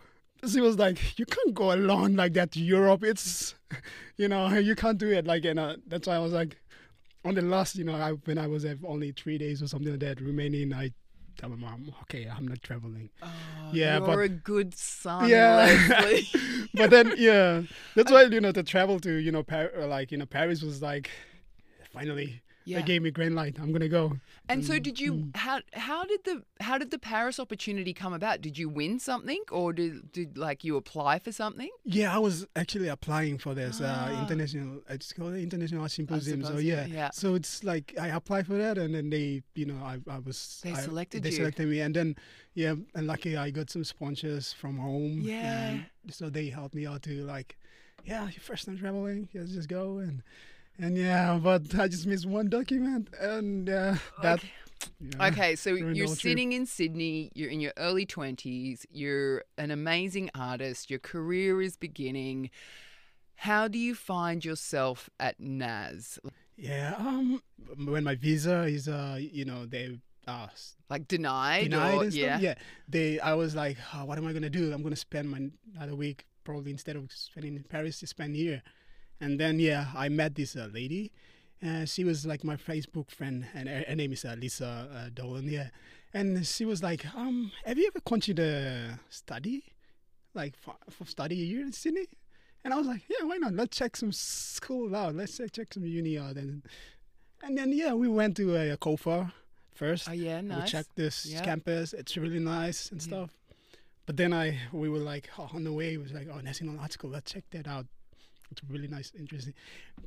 she 0.48 0.62
was 0.62 0.78
like 0.78 1.18
you 1.20 1.26
can't 1.26 1.54
go 1.54 1.74
alone 1.74 2.16
like 2.16 2.34
that 2.34 2.52
to 2.54 2.60
Europe. 2.60 3.04
It's 3.04 3.56
you 4.18 4.28
know 4.28 4.48
you 4.58 4.76
can't 4.76 4.98
do 4.98 5.10
it 5.12 5.26
like 5.26 5.46
and 5.46 5.60
uh, 5.60 5.76
that's 5.88 6.08
why 6.08 6.16
I 6.16 6.20
was 6.20 6.34
like 6.34 6.58
on 7.26 7.36
the 7.36 7.42
last 7.42 7.76
you 7.76 7.84
know 7.84 7.96
I, 7.96 8.12
when 8.12 8.38
I 8.38 8.48
was 8.48 8.66
only 8.88 9.12
three 9.12 9.38
days 9.38 9.62
or 9.62 9.68
something 9.68 9.92
like 9.92 10.00
that 10.02 10.22
remaining 10.22 10.74
I. 10.74 10.92
Tell 11.38 11.48
my 11.48 11.56
mom, 11.56 11.96
okay, 12.02 12.28
I'm 12.28 12.46
not 12.46 12.62
traveling. 12.62 13.10
Oh, 13.24 13.28
Yeah, 13.72 14.00
you're 14.00 14.08
but- 14.08 14.20
a 14.20 14.28
good 14.28 14.74
son, 14.78 15.30
Yeah. 15.30 15.74
But 16.74 16.90
then, 16.90 17.14
yeah, 17.18 17.62
that's 17.96 18.12
why 18.12 18.24
you 18.24 18.42
know 18.42 18.52
to 18.52 18.62
travel 18.62 19.00
to 19.00 19.14
you 19.14 19.32
know 19.32 19.42
Par- 19.44 19.72
like 19.88 20.12
you 20.12 20.18
know 20.18 20.26
Paris 20.26 20.62
was 20.62 20.82
like 20.82 21.10
finally 21.94 22.42
yeah. 22.66 22.80
they 22.80 22.84
gave 22.86 23.02
me 23.02 23.12
green 23.12 23.34
light. 23.36 23.58
I'm 23.60 23.72
gonna 23.72 23.88
go. 23.90 24.14
And 24.48 24.66
so, 24.66 24.74
Mm, 24.74 24.84
did 24.84 25.00
you? 25.00 25.30
How 25.36 25.62
how 25.74 26.04
did 26.06 26.24
the 26.26 26.44
how 26.62 26.78
did 26.78 26.90
the 26.92 27.00
Paris 27.00 27.40
opportunity 27.40 27.94
come 27.94 28.14
about? 28.14 28.42
Did 28.42 28.58
you 28.58 28.68
win 28.70 29.00
something, 29.00 29.42
or 29.52 29.74
did 29.74 30.12
did 30.12 30.38
like 30.38 30.64
you 30.64 30.76
apply 30.78 31.20
for 31.20 31.32
something? 31.32 31.70
Yeah, 31.86 32.14
I 32.16 32.18
was 32.20 32.48
actually 32.56 32.88
applying 32.88 33.38
for 33.38 33.54
this 33.54 33.80
Ah. 33.84 34.08
uh, 34.18 34.22
international. 34.22 34.82
It's 34.90 35.14
called 35.14 35.34
the 35.34 35.44
international 35.44 35.82
art 35.84 35.92
symposium. 35.92 36.44
So 36.44 36.58
yeah. 36.58 36.86
yeah. 36.86 37.10
so 37.14 37.36
it's 37.36 37.64
like 37.64 37.94
I 38.00 38.08
applied 38.08 38.48
for 38.48 38.58
that, 38.58 38.78
and 38.78 38.94
then 38.96 39.10
they, 39.10 39.44
you 39.56 39.66
know, 39.66 39.78
I, 39.84 40.00
I 40.10 40.20
was 40.20 40.60
They 40.64 40.72
I- 40.72 40.82
selected 40.82 41.24
they 41.24 41.30
you. 41.30 41.36
selected 41.38 41.68
me, 41.68 41.80
and 41.82 41.96
then 41.96 42.16
yeah, 42.56 42.76
and 42.96 43.08
lucky 43.08 43.38
I 43.38 43.52
got 43.52 43.70
some 43.70 43.84
sponsors 43.84 44.54
from 44.54 44.78
home. 44.78 45.22
Yeah. 45.22 45.70
and 45.70 45.86
so 46.10 46.30
they 46.30 46.50
helped 46.50 46.74
me 46.76 46.86
out 46.88 47.04
to 47.04 47.24
like, 47.24 47.58
yeah, 48.04 48.24
your 48.24 48.42
first 48.42 48.66
time 48.66 48.78
traveling, 48.78 49.30
yes, 49.32 49.50
just 49.50 49.70
go 49.70 50.00
and. 50.00 50.24
And 50.80 50.98
yeah, 50.98 51.38
but 51.42 51.78
I 51.78 51.88
just 51.88 52.08
missed 52.08 52.26
one 52.26 52.50
document, 52.50 53.10
and 53.20 53.70
uh, 53.70 53.96
that. 54.22 54.40
Okay. 54.40 54.50
yeah. 55.02 55.28
Okay, 55.28 55.56
so 55.56 55.72
you're 55.72 56.06
whole 56.06 56.16
trip. 56.16 56.32
sitting 56.32 56.54
in 56.54 56.66
Sydney, 56.66 57.32
you're 57.36 57.50
in 57.50 57.60
your 57.60 57.74
early 57.76 58.06
20s, 58.06 58.86
you're 58.90 59.44
an 59.58 59.72
amazing 59.72 60.30
artist, 60.34 60.90
your 60.90 61.00
career 61.00 61.62
is 61.62 61.76
beginning. 61.76 62.50
How 63.36 63.68
do 63.68 63.78
you 63.78 63.94
find 63.94 64.44
yourself 64.44 65.10
at 65.20 65.40
NAS? 65.40 66.20
Yeah. 66.58 66.96
Um. 66.98 67.42
When 67.86 68.04
my 68.04 68.16
visa 68.16 68.64
is 68.64 68.88
uh, 68.88 69.18
you 69.20 69.46
know, 69.46 69.66
they 69.66 69.98
uh 70.28 70.48
Like 70.90 71.08
denied? 71.08 71.64
denied 71.72 71.96
or, 71.96 72.06
yeah. 72.06 72.40
Yeah. 72.40 72.56
They, 72.88 73.20
I 73.20 73.34
was 73.34 73.56
like, 73.56 73.78
oh, 73.94 74.06
what 74.06 74.18
am 74.18 74.26
I 74.28 74.34
gonna 74.34 74.50
do? 74.50 74.72
I'm 74.74 74.84
gonna 74.84 74.96
spend 74.96 75.30
my 75.30 75.50
another 75.76 75.96
week 75.96 76.26
probably 76.44 76.72
instead 76.72 76.96
of 76.96 77.12
spending 77.12 77.56
in 77.56 77.64
Paris 77.64 78.00
to 78.00 78.08
spend 78.08 78.36
here. 78.36 78.62
And 79.22 79.40
then 79.40 79.60
yeah, 79.60 79.88
I 79.96 80.10
met 80.10 80.36
this 80.36 80.56
uh, 80.56 80.70
lady. 80.74 81.12
Uh, 81.66 81.84
she 81.86 82.04
was 82.06 82.26
like 82.26 82.44
my 82.44 82.56
Facebook 82.56 83.12
friend, 83.12 83.46
and 83.54 83.68
her, 83.68 83.84
her 83.88 83.96
name 83.96 84.14
is 84.14 84.24
uh, 84.24 84.36
Lisa 84.40 84.88
uh, 84.94 85.10
Dolan. 85.14 85.50
Yeah, 85.50 85.70
and 86.14 86.46
she 86.48 86.64
was 86.64 86.82
like, 86.82 87.06
um, 87.16 87.52
have 87.66 87.78
you 87.78 87.88
ever 87.88 88.00
considered 88.00 88.98
study, 89.10 89.64
like 90.34 90.56
for, 90.56 90.76
for 90.90 91.06
study 91.06 91.36
here 91.36 91.62
in 91.62 91.74
Sydney? 91.74 92.08
And 92.64 92.74
I 92.74 92.78
was 92.78 92.88
like, 92.88 93.02
yeah, 93.10 93.26
why 93.26 93.38
not? 93.38 93.54
Let's 93.54 93.78
check 93.78 93.98
some 93.98 94.12
school 94.14 94.96
out. 94.96 95.16
Let's 95.16 95.36
check 95.38 95.52
check 95.52 95.74
some 95.74 95.86
uni 95.86 96.18
out, 96.18 96.38
and 96.38 96.64
and 97.44 97.58
then 97.58 97.74
yeah, 97.74 97.94
we 97.94 98.08
went 98.08 98.38
to 98.38 98.56
uh, 98.56 98.78
COFA 98.78 99.32
first. 99.76 100.08
Oh, 100.10 100.14
yeah, 100.14 100.40
nice. 100.40 100.64
We 100.64 100.70
checked 100.70 100.96
this 100.96 101.26
campus. 101.44 101.92
It's 101.94 102.16
really 102.16 102.40
nice 102.40 102.90
and 102.92 103.02
Yeah. 103.02 103.08
stuff. 103.08 103.32
But 104.06 104.16
then 104.18 104.32
I 104.34 104.58
we 104.72 104.88
were 104.88 105.00
like 105.00 105.30
oh, 105.38 105.50
on 105.54 105.66
the 105.66 105.74
way. 105.74 105.94
It 105.96 106.02
was 106.02 106.14
like 106.14 106.28
oh 106.34 106.40
National 106.40 106.80
Art 106.80 106.94
School. 106.94 107.12
Let's 107.12 107.32
check 107.34 107.44
that 107.52 107.68
out. 107.68 107.86
It's 108.52 108.62
really 108.70 108.88
nice, 108.88 109.12
interesting. 109.18 109.54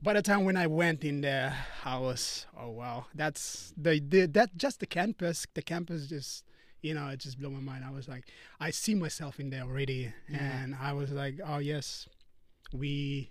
By 0.03 0.15
the 0.15 0.23
time 0.23 0.45
when 0.45 0.57
I 0.57 0.67
went 0.67 1.05
in 1.05 1.21
there, 1.21 1.55
I 1.85 1.99
was, 1.99 2.47
oh 2.59 2.71
wow, 2.71 3.07
that's 3.15 3.73
the, 3.77 4.01
the 4.01 4.27
that 4.27 4.57
just 4.57 4.81
the 4.81 4.87
campus. 4.87 5.47
The 5.55 5.63
campus 5.63 6.07
just, 6.09 6.45
you 6.83 6.95
know, 6.95 7.09
it 7.09 7.21
just 7.21 7.39
blew 7.39 7.51
my 7.51 7.61
mind. 7.61 7.85
I 7.85 7.91
was 7.91 8.09
like, 8.09 8.25
I 8.61 8.71
see 8.71 8.95
myself 8.95 9.39
in 9.39 9.51
there 9.51 9.63
already, 9.63 10.13
Yeah. 10.29 10.39
and 10.63 10.75
I 10.81 10.93
was 10.93 11.11
like, 11.13 11.39
oh 11.47 11.59
yes, 11.59 12.09
we, 12.73 13.31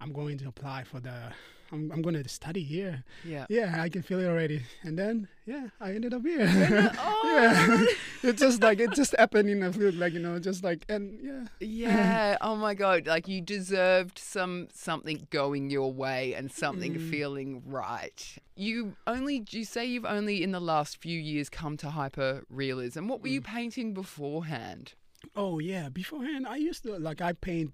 I'm 0.00 0.12
going 0.12 0.38
to 0.38 0.48
apply 0.48 0.84
for 0.84 1.00
the. 1.00 1.32
I'm, 1.74 1.90
I'm 1.92 2.02
going 2.02 2.14
to 2.22 2.28
study 2.28 2.62
here. 2.62 3.04
Yeah. 3.24 3.46
Yeah, 3.48 3.82
I 3.82 3.88
can 3.88 4.02
feel 4.02 4.20
it 4.20 4.26
already. 4.26 4.62
And 4.82 4.98
then, 4.98 5.28
yeah, 5.44 5.68
I 5.80 5.92
ended 5.92 6.14
up 6.14 6.22
here. 6.22 6.46
Oh. 6.98 7.22
yeah, 8.22 8.28
it 8.30 8.36
just 8.38 8.62
like 8.62 8.78
it 8.80 8.92
just 8.92 9.14
happened 9.18 9.50
in 9.50 9.62
a 9.62 9.72
fluke, 9.72 9.96
like 9.96 10.12
you 10.12 10.20
know, 10.20 10.38
just 10.38 10.62
like 10.64 10.84
and 10.88 11.18
yeah. 11.20 11.44
Yeah. 11.60 12.36
Oh 12.40 12.56
my 12.56 12.74
god. 12.74 13.06
Like 13.06 13.26
you 13.28 13.40
deserved 13.40 14.18
some 14.18 14.68
something 14.72 15.26
going 15.30 15.70
your 15.70 15.92
way 15.92 16.34
and 16.34 16.50
something 16.52 16.94
Mm. 16.94 17.10
feeling 17.10 17.62
right. 17.66 18.36
You 18.56 18.94
only 19.06 19.44
you 19.50 19.64
say 19.64 19.84
you've 19.84 20.04
only 20.04 20.42
in 20.42 20.52
the 20.52 20.60
last 20.60 20.98
few 21.02 21.18
years 21.18 21.48
come 21.50 21.76
to 21.78 21.90
hyper 21.90 22.44
realism. 22.48 23.08
What 23.08 23.20
were 23.22 23.28
you 23.28 23.40
Mm. 23.40 23.44
painting 23.56 23.94
beforehand? 23.94 24.94
Oh 25.34 25.58
yeah, 25.58 25.88
beforehand 25.88 26.46
I 26.46 26.56
used 26.56 26.82
to 26.84 26.98
like 26.98 27.20
I 27.20 27.32
paint 27.32 27.72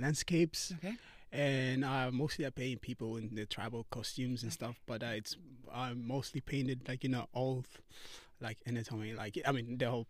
landscapes 0.00 0.72
Okay. 0.78 0.96
And 1.36 1.84
uh, 1.84 2.10
mostly 2.10 2.46
I 2.46 2.50
paint 2.50 2.80
people 2.80 3.16
in 3.16 3.34
the 3.34 3.44
tribal 3.46 3.86
costumes 3.90 4.42
and 4.42 4.52
stuff. 4.52 4.80
But 4.86 5.02
uh, 5.02 5.12
it's 5.14 5.36
I 5.72 5.92
mostly 5.92 6.40
painted 6.40 6.88
like 6.88 7.04
you 7.04 7.10
know 7.10 7.28
old 7.34 7.66
like 8.40 8.58
anatomy, 8.66 9.14
like 9.14 9.38
I 9.46 9.52
mean 9.52 9.78
the 9.78 9.90
whole 9.90 10.06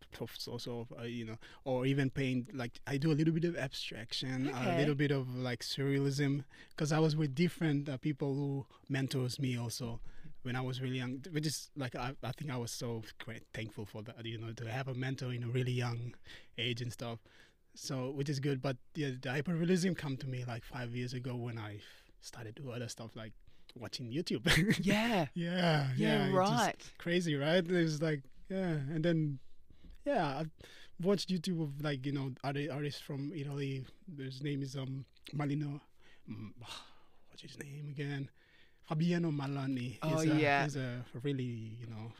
also 0.48 0.86
uh, 0.98 1.04
you 1.04 1.24
know, 1.24 1.36
or 1.64 1.86
even 1.86 2.10
paint 2.10 2.54
like 2.56 2.80
I 2.86 2.96
do 2.96 3.10
a 3.10 3.14
little 3.14 3.34
bit 3.34 3.44
of 3.44 3.56
abstraction, 3.56 4.48
a 4.48 4.78
little 4.78 4.94
bit 4.94 5.10
of 5.10 5.34
like 5.34 5.60
surrealism, 5.60 6.44
because 6.70 6.92
I 6.92 6.98
was 6.98 7.16
with 7.16 7.34
different 7.34 7.88
uh, 7.88 7.96
people 7.98 8.34
who 8.34 8.66
mentors 8.88 9.38
me 9.38 9.58
also 9.58 10.00
when 10.42 10.54
I 10.54 10.60
was 10.60 10.80
really 10.80 10.98
young, 10.98 11.24
which 11.32 11.44
is 11.46 11.70
like 11.76 11.96
I, 11.96 12.12
I 12.22 12.30
think 12.32 12.52
I 12.52 12.56
was 12.56 12.70
so 12.70 13.02
great, 13.24 13.42
thankful 13.52 13.84
for 13.84 14.02
that, 14.02 14.24
you 14.24 14.38
know, 14.38 14.52
to 14.52 14.70
have 14.70 14.86
a 14.86 14.94
mentor 14.94 15.32
in 15.32 15.42
a 15.42 15.48
really 15.48 15.72
young 15.72 16.14
age 16.56 16.80
and 16.80 16.92
stuff. 16.92 17.18
So 17.76 18.10
which 18.10 18.28
is 18.28 18.40
good, 18.40 18.60
but 18.62 18.76
yeah, 18.94 19.10
the 19.20 19.28
hyperrealism 19.28 19.96
come 19.96 20.16
to 20.18 20.26
me 20.26 20.44
like 20.48 20.64
five 20.64 20.96
years 20.96 21.12
ago 21.12 21.36
when 21.36 21.58
I 21.58 21.78
started 22.22 22.56
to 22.56 22.62
do 22.62 22.70
other 22.72 22.88
stuff 22.88 23.14
like 23.14 23.32
watching 23.78 24.10
YouTube. 24.10 24.44
Yeah. 24.82 25.26
yeah, 25.34 25.88
Yeah, 25.96 26.26
it's 26.26 26.50
just 26.50 26.66
right. 26.66 26.92
crazy, 26.98 27.34
right? 27.36 27.62
It 27.64 27.70
was 27.70 28.00
like 28.02 28.22
yeah, 28.48 28.80
and 28.92 29.04
then 29.04 29.38
yeah, 30.06 30.38
I've 30.40 30.50
watched 31.02 31.28
YouTube 31.28 31.62
of 31.62 31.82
like 31.82 32.06
you 32.06 32.12
know 32.12 32.32
other 32.42 32.66
artists 32.72 33.00
from 33.00 33.32
Italy. 33.34 33.84
His 34.18 34.42
name 34.42 34.62
is 34.62 34.74
um 34.76 35.04
Malino. 35.34 35.80
mm, 36.30 36.50
What's 37.28 37.42
his 37.42 37.58
name 37.58 37.88
again? 37.90 38.30
Fabiano 38.88 39.30
Millani. 39.30 39.98
Oh, 40.02 40.18
a, 40.20 40.24
yeah. 40.24 40.64
he's 40.64 40.76
a 40.76 41.04
really 41.22 41.76
you 41.80 41.86
know 41.88 42.12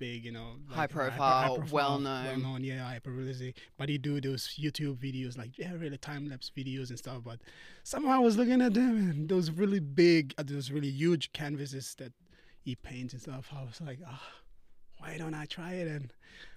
big 0.00 0.24
you 0.24 0.32
know 0.32 0.56
High 0.68 0.82
like, 0.82 0.90
hyper- 0.92 0.94
profile, 1.10 1.56
profile, 1.58 1.72
well-known. 1.72 2.24
well 2.26 2.38
known 2.38 2.64
yeah 2.64 2.82
hyper 2.88 3.10
realistic 3.10 3.56
but 3.78 3.88
he 3.90 3.98
do 3.98 4.20
those 4.20 4.56
youtube 4.58 4.96
videos 4.96 5.36
like 5.38 5.56
yeah 5.58 5.72
really 5.78 5.98
time 5.98 6.28
lapse 6.28 6.50
videos 6.56 6.88
and 6.88 6.98
stuff 6.98 7.18
but 7.24 7.38
somehow 7.84 8.12
i 8.12 8.18
was 8.18 8.36
looking 8.36 8.60
at 8.62 8.74
them 8.74 8.96
and 9.10 9.28
those 9.28 9.50
really 9.50 9.78
big 9.78 10.34
uh, 10.38 10.42
those 10.44 10.70
really 10.70 10.88
huge 10.90 11.32
canvases 11.32 11.94
that 11.98 12.12
he 12.64 12.74
paints 12.74 13.12
and 13.12 13.22
stuff 13.22 13.48
i 13.56 13.62
was 13.62 13.80
like 13.82 13.98
ah 14.08 14.22
why 14.98 15.16
don't 15.18 15.34
i 15.34 15.44
try 15.44 15.72
it 15.74 15.86
and 15.86 16.12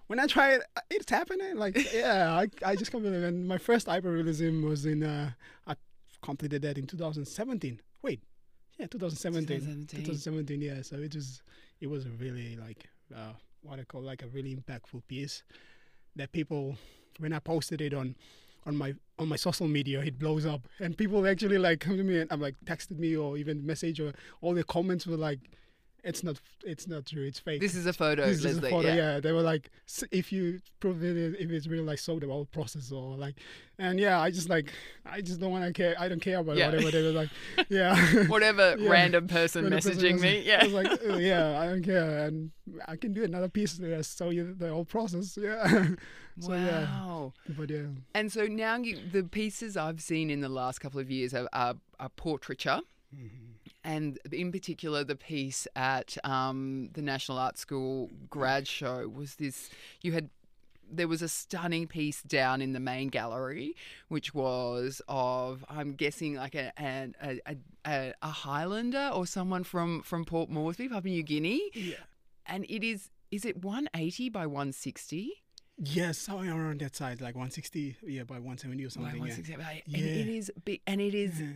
when 0.07 0.19
i 0.19 0.25
try 0.25 0.53
it 0.53 0.61
uh, 0.77 0.81
it's 0.89 1.09
happening 1.09 1.55
like 1.57 1.75
yeah 1.93 2.33
i, 2.41 2.47
I 2.65 2.75
just 2.75 2.91
can't 2.91 3.03
believe 3.03 3.23
it. 3.23 3.27
and 3.27 3.47
my 3.47 3.57
first 3.57 3.87
hyperrealism 3.87 4.63
was 4.63 4.85
in 4.85 5.03
uh 5.03 5.31
i 5.67 5.75
completed 6.21 6.61
that 6.61 6.77
in 6.77 6.87
2017 6.87 7.81
wait 8.01 8.21
yeah 8.79 8.87
2017 8.87 9.59
2017. 9.59 9.99
2017 10.05 10.61
yeah 10.61 10.81
so 10.81 10.95
it 10.97 11.13
was 11.13 11.41
it 11.81 11.89
was 11.89 12.07
really 12.07 12.55
like 12.55 12.87
uh, 13.15 13.33
what 13.61 13.79
I 13.79 13.83
call 13.83 14.01
like 14.01 14.23
a 14.23 14.27
really 14.27 14.55
impactful 14.55 15.03
piece 15.07 15.43
that 16.15 16.31
people 16.31 16.77
when 17.19 17.33
I 17.33 17.39
posted 17.39 17.81
it 17.81 17.93
on 17.93 18.15
on 18.65 18.75
my 18.75 18.93
on 19.19 19.27
my 19.27 19.35
social 19.35 19.67
media 19.67 20.01
it 20.01 20.19
blows 20.19 20.45
up. 20.45 20.67
And 20.79 20.97
people 20.97 21.25
actually 21.27 21.57
like 21.57 21.79
come 21.79 21.97
to 21.97 22.03
me 22.03 22.19
and 22.19 22.31
I'm 22.31 22.41
like 22.41 22.55
texted 22.65 22.97
me 22.97 23.15
or 23.15 23.37
even 23.37 23.65
message 23.65 23.99
or 23.99 24.13
all 24.41 24.53
the 24.53 24.63
comments 24.63 25.05
were 25.07 25.17
like 25.17 25.39
it's 26.03 26.21
not 26.23 26.39
it's 26.65 26.85
not 26.87 27.05
true 27.05 27.23
it's 27.23 27.39
fake 27.39 27.61
This 27.61 27.75
is 27.75 27.85
a 27.85 27.93
photo, 27.93 28.25
this 28.25 28.43
is 28.43 28.57
a 28.57 28.61
photo, 28.61 28.87
yeah. 28.87 28.95
yeah. 28.95 29.19
They 29.21 29.31
were 29.31 29.41
like, 29.41 29.69
if 30.11 30.31
you 30.33 30.59
prove 30.79 31.01
it, 31.03 31.15
if 31.39 31.49
it's 31.49 31.65
real, 31.67 31.83
like, 31.85 31.99
so 31.99 32.19
the 32.19 32.27
whole 32.27 32.45
process 32.45 32.91
or 32.91 33.15
like, 33.15 33.35
and 33.79 33.99
yeah, 33.99 34.19
I 34.19 34.29
just 34.29 34.49
like, 34.49 34.71
I 35.05 35.21
just 35.21 35.39
don't 35.39 35.51
want 35.51 35.63
to 35.65 35.71
care. 35.73 35.95
I 35.97 36.09
don't 36.09 36.19
care 36.21 36.39
about 36.39 36.57
Yeah. 36.57 36.67
whatever 36.71 36.91
they 36.91 37.03
were 37.03 37.11
like, 37.11 37.29
yeah. 37.69 37.95
Whatever 38.27 38.75
Yeah. 38.79 38.89
random 38.89 39.27
person 39.27 39.63
When 39.63 39.71
the 39.71 39.77
person 39.77 39.93
messaging 39.93 40.13
was- 40.13 40.21
me. 40.21 40.37
I 40.39 40.41
Yeah. 40.43 40.63
was 40.65 40.73
like, 40.73 40.91
"Oh, 41.05 41.17
yeah, 41.17 41.59
I 41.61 41.65
don't 41.67 41.83
care, 41.83 42.25
and 42.25 42.51
I 42.87 42.95
can 42.97 43.13
do 43.13 43.23
another 43.23 43.49
piece 43.49 43.77
to 43.77 43.95
uh, 43.97 44.03
show 44.03 44.29
you 44.29 44.53
the 44.53 44.69
whole 44.69 44.85
process. 44.85 45.37
Yeah. 45.41 45.87
so 46.39 46.53
yeah, 46.53 46.83
wow. 46.83 47.33
but 47.57 47.69
yeah. 47.69 47.87
And 48.13 48.29
so 48.31 48.45
now 48.45 48.75
you, 48.77 48.99
the 49.11 49.23
pieces 49.23 49.77
I've 49.77 50.01
seen 50.01 50.29
in 50.29 50.41
the 50.41 50.49
last 50.49 50.79
couple 50.79 50.99
of 50.99 51.09
years 51.09 51.33
are, 51.33 51.47
are, 51.53 51.75
are 51.99 52.09
portraiture. 52.09 52.81
Mm-hmm. 53.15 53.51
And 53.83 54.17
in 54.31 54.51
particular, 54.51 55.03
the 55.03 55.15
piece 55.15 55.67
at 55.75 56.17
um, 56.23 56.89
the 56.93 57.01
National 57.01 57.37
Art 57.37 57.57
School 57.57 58.09
grad 58.29 58.67
show 58.67 59.07
was 59.07 59.35
this. 59.35 59.69
You 60.01 60.13
had 60.13 60.29
there 60.91 61.07
was 61.07 61.21
a 61.21 61.27
stunning 61.29 61.87
piece 61.87 62.21
down 62.21 62.61
in 62.61 62.73
the 62.73 62.79
main 62.79 63.07
gallery, 63.07 63.75
which 64.09 64.33
was 64.33 65.01
of 65.07 65.65
I'm 65.69 65.93
guessing 65.93 66.35
like 66.35 66.55
a 66.55 66.71
a, 66.79 67.09
a, 67.47 67.57
a, 67.85 68.13
a 68.21 68.27
Highlander 68.29 69.09
or 69.13 69.25
someone 69.25 69.63
from 69.63 70.01
from 70.03 70.23
Port 70.23 70.49
Moresby, 70.49 70.87
Papua 70.89 71.13
New 71.13 71.23
Guinea, 71.23 71.61
Yeah. 71.73 71.95
and 72.45 72.65
it 72.69 72.83
is 72.85 73.09
is 73.31 73.43
it 73.45 73.63
180 73.63 74.29
by 74.29 74.45
160? 74.45 75.33
Yes, 75.77 76.19
somewhere 76.19 76.51
around 76.55 76.81
that 76.81 76.95
size, 76.95 77.19
like 77.19 77.33
160, 77.33 77.95
yeah, 78.05 78.23
by 78.23 78.35
170 78.35 78.83
or 78.83 78.87
By 78.87 78.89
something. 78.91 79.15
yeah. 79.15 79.19
160, 79.21 79.53
and 79.97 80.05
Yeah. 80.05 80.21
it 80.21 80.27
is 80.27 80.51
big, 80.63 80.81
and 80.85 81.01
it 81.01 81.15
is 81.15 81.41
Yeah. 81.41 81.47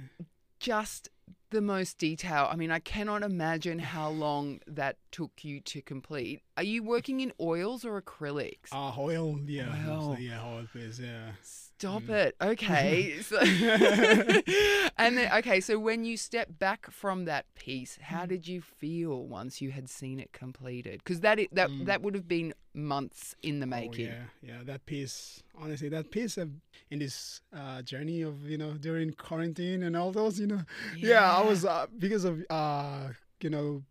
just 0.59 1.09
the 1.49 1.61
most 1.61 1.97
detail. 1.97 2.47
I 2.51 2.55
mean, 2.55 2.71
I 2.71 2.79
cannot 2.79 3.23
imagine 3.23 3.79
how 3.79 4.09
long 4.09 4.59
that 4.67 4.97
took 5.11 5.43
you 5.43 5.59
to 5.61 5.81
complete. 5.81 6.41
Are 6.55 6.63
you 6.63 6.83
working 6.83 7.19
in 7.21 7.31
oils 7.39 7.85
or 7.85 8.01
acrylics? 8.01 8.71
Uh, 8.71 8.93
oil, 8.97 9.39
yeah, 9.45 9.69
Wow. 9.87 10.17
yeah, 10.19 10.45
oil 10.45 10.67
yeah. 10.73 11.31
Stop 11.79 12.03
Mm. 12.03 12.09
it. 12.09 12.35
Okay. 12.41 13.19
So, 13.27 13.37
and 14.97 15.17
then, 15.17 15.31
okay, 15.39 15.59
so 15.59 15.77
when 15.77 16.05
you 16.05 16.17
step 16.17 16.47
back 16.57 16.89
from 16.91 17.25
that 17.25 17.45
piece, 17.55 17.99
how 18.01 18.25
Mm. 18.25 18.29
did 18.29 18.47
you 18.47 18.61
feel 18.61 19.27
once 19.27 19.61
you 19.61 19.69
had 19.71 19.87
seen 19.89 20.19
it 20.19 20.31
completed? 20.33 21.01
Because 21.03 21.19
that 21.21 21.37
that 21.51 21.69
Mm. 21.69 21.85
that 21.85 22.01
would 22.01 22.15
have 22.15 22.27
been 22.27 22.53
months 22.73 23.35
in 23.43 23.59
the 23.59 23.65
Oh, 23.67 23.69
making. 23.69 24.05
yeah, 24.07 24.23
yeah, 24.41 24.63
that 24.63 24.85
piece. 24.85 25.43
Honestly, 25.55 25.89
that 25.89 26.09
piece 26.09 26.37
of, 26.37 26.49
in 26.89 26.99
this 26.99 27.41
uh, 27.53 27.81
journey 27.83 28.21
of 28.23 28.49
you 28.49 28.57
know 28.57 28.73
during 28.73 29.13
quarantine 29.13 29.83
and 29.83 29.95
all 29.95 30.11
those, 30.11 30.39
you 30.39 30.47
know, 30.47 30.63
yeah, 30.97 31.31
I 31.31 31.41
was 31.41 31.63
uh, 31.65 31.85
because 31.99 32.23
of 32.25 32.43
uh, 32.49 33.09
you 33.41 33.49
know 33.51 33.83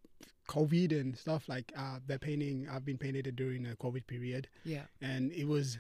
COVID 0.49 0.91
and 1.01 1.17
stuff 1.17 1.49
like 1.49 1.73
uh, 1.77 1.99
that 2.07 2.21
painting. 2.21 2.69
I've 2.69 2.85
been 2.85 2.99
painted 2.99 3.35
during 3.37 3.63
the 3.65 3.77
COVID 3.77 4.07
period, 4.09 4.49
Yeah. 4.65 4.87
and 5.01 5.31
it 5.33 5.47
was. 5.47 5.79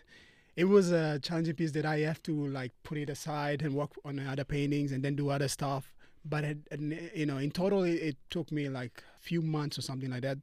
It 0.57 0.65
was 0.65 0.91
a 0.91 1.19
challenging 1.21 1.55
piece 1.55 1.73
that 1.73 1.85
I 1.85 1.99
have 2.01 2.23
to 2.25 2.47
like 2.49 2.73
put 2.83 2.99
it 2.99 3.11
aside 3.11 3.63
and 3.63 3.75
work 3.75 3.91
on 4.05 4.19
other 4.19 4.45
paintings 4.45 4.91
and 4.93 5.05
then 5.05 5.15
do 5.15 5.29
other 5.29 5.49
stuff. 5.49 5.93
But 6.25 6.45
it, 6.45 6.59
you 7.15 7.27
know, 7.27 7.37
in 7.37 7.51
total, 7.53 7.85
it, 7.85 7.95
it 7.95 8.17
took 8.31 8.51
me 8.51 8.69
like 8.69 9.05
a 9.17 9.23
few 9.23 9.43
months 9.43 9.79
or 9.79 9.83
something 9.83 10.11
like 10.11 10.23
that. 10.23 10.39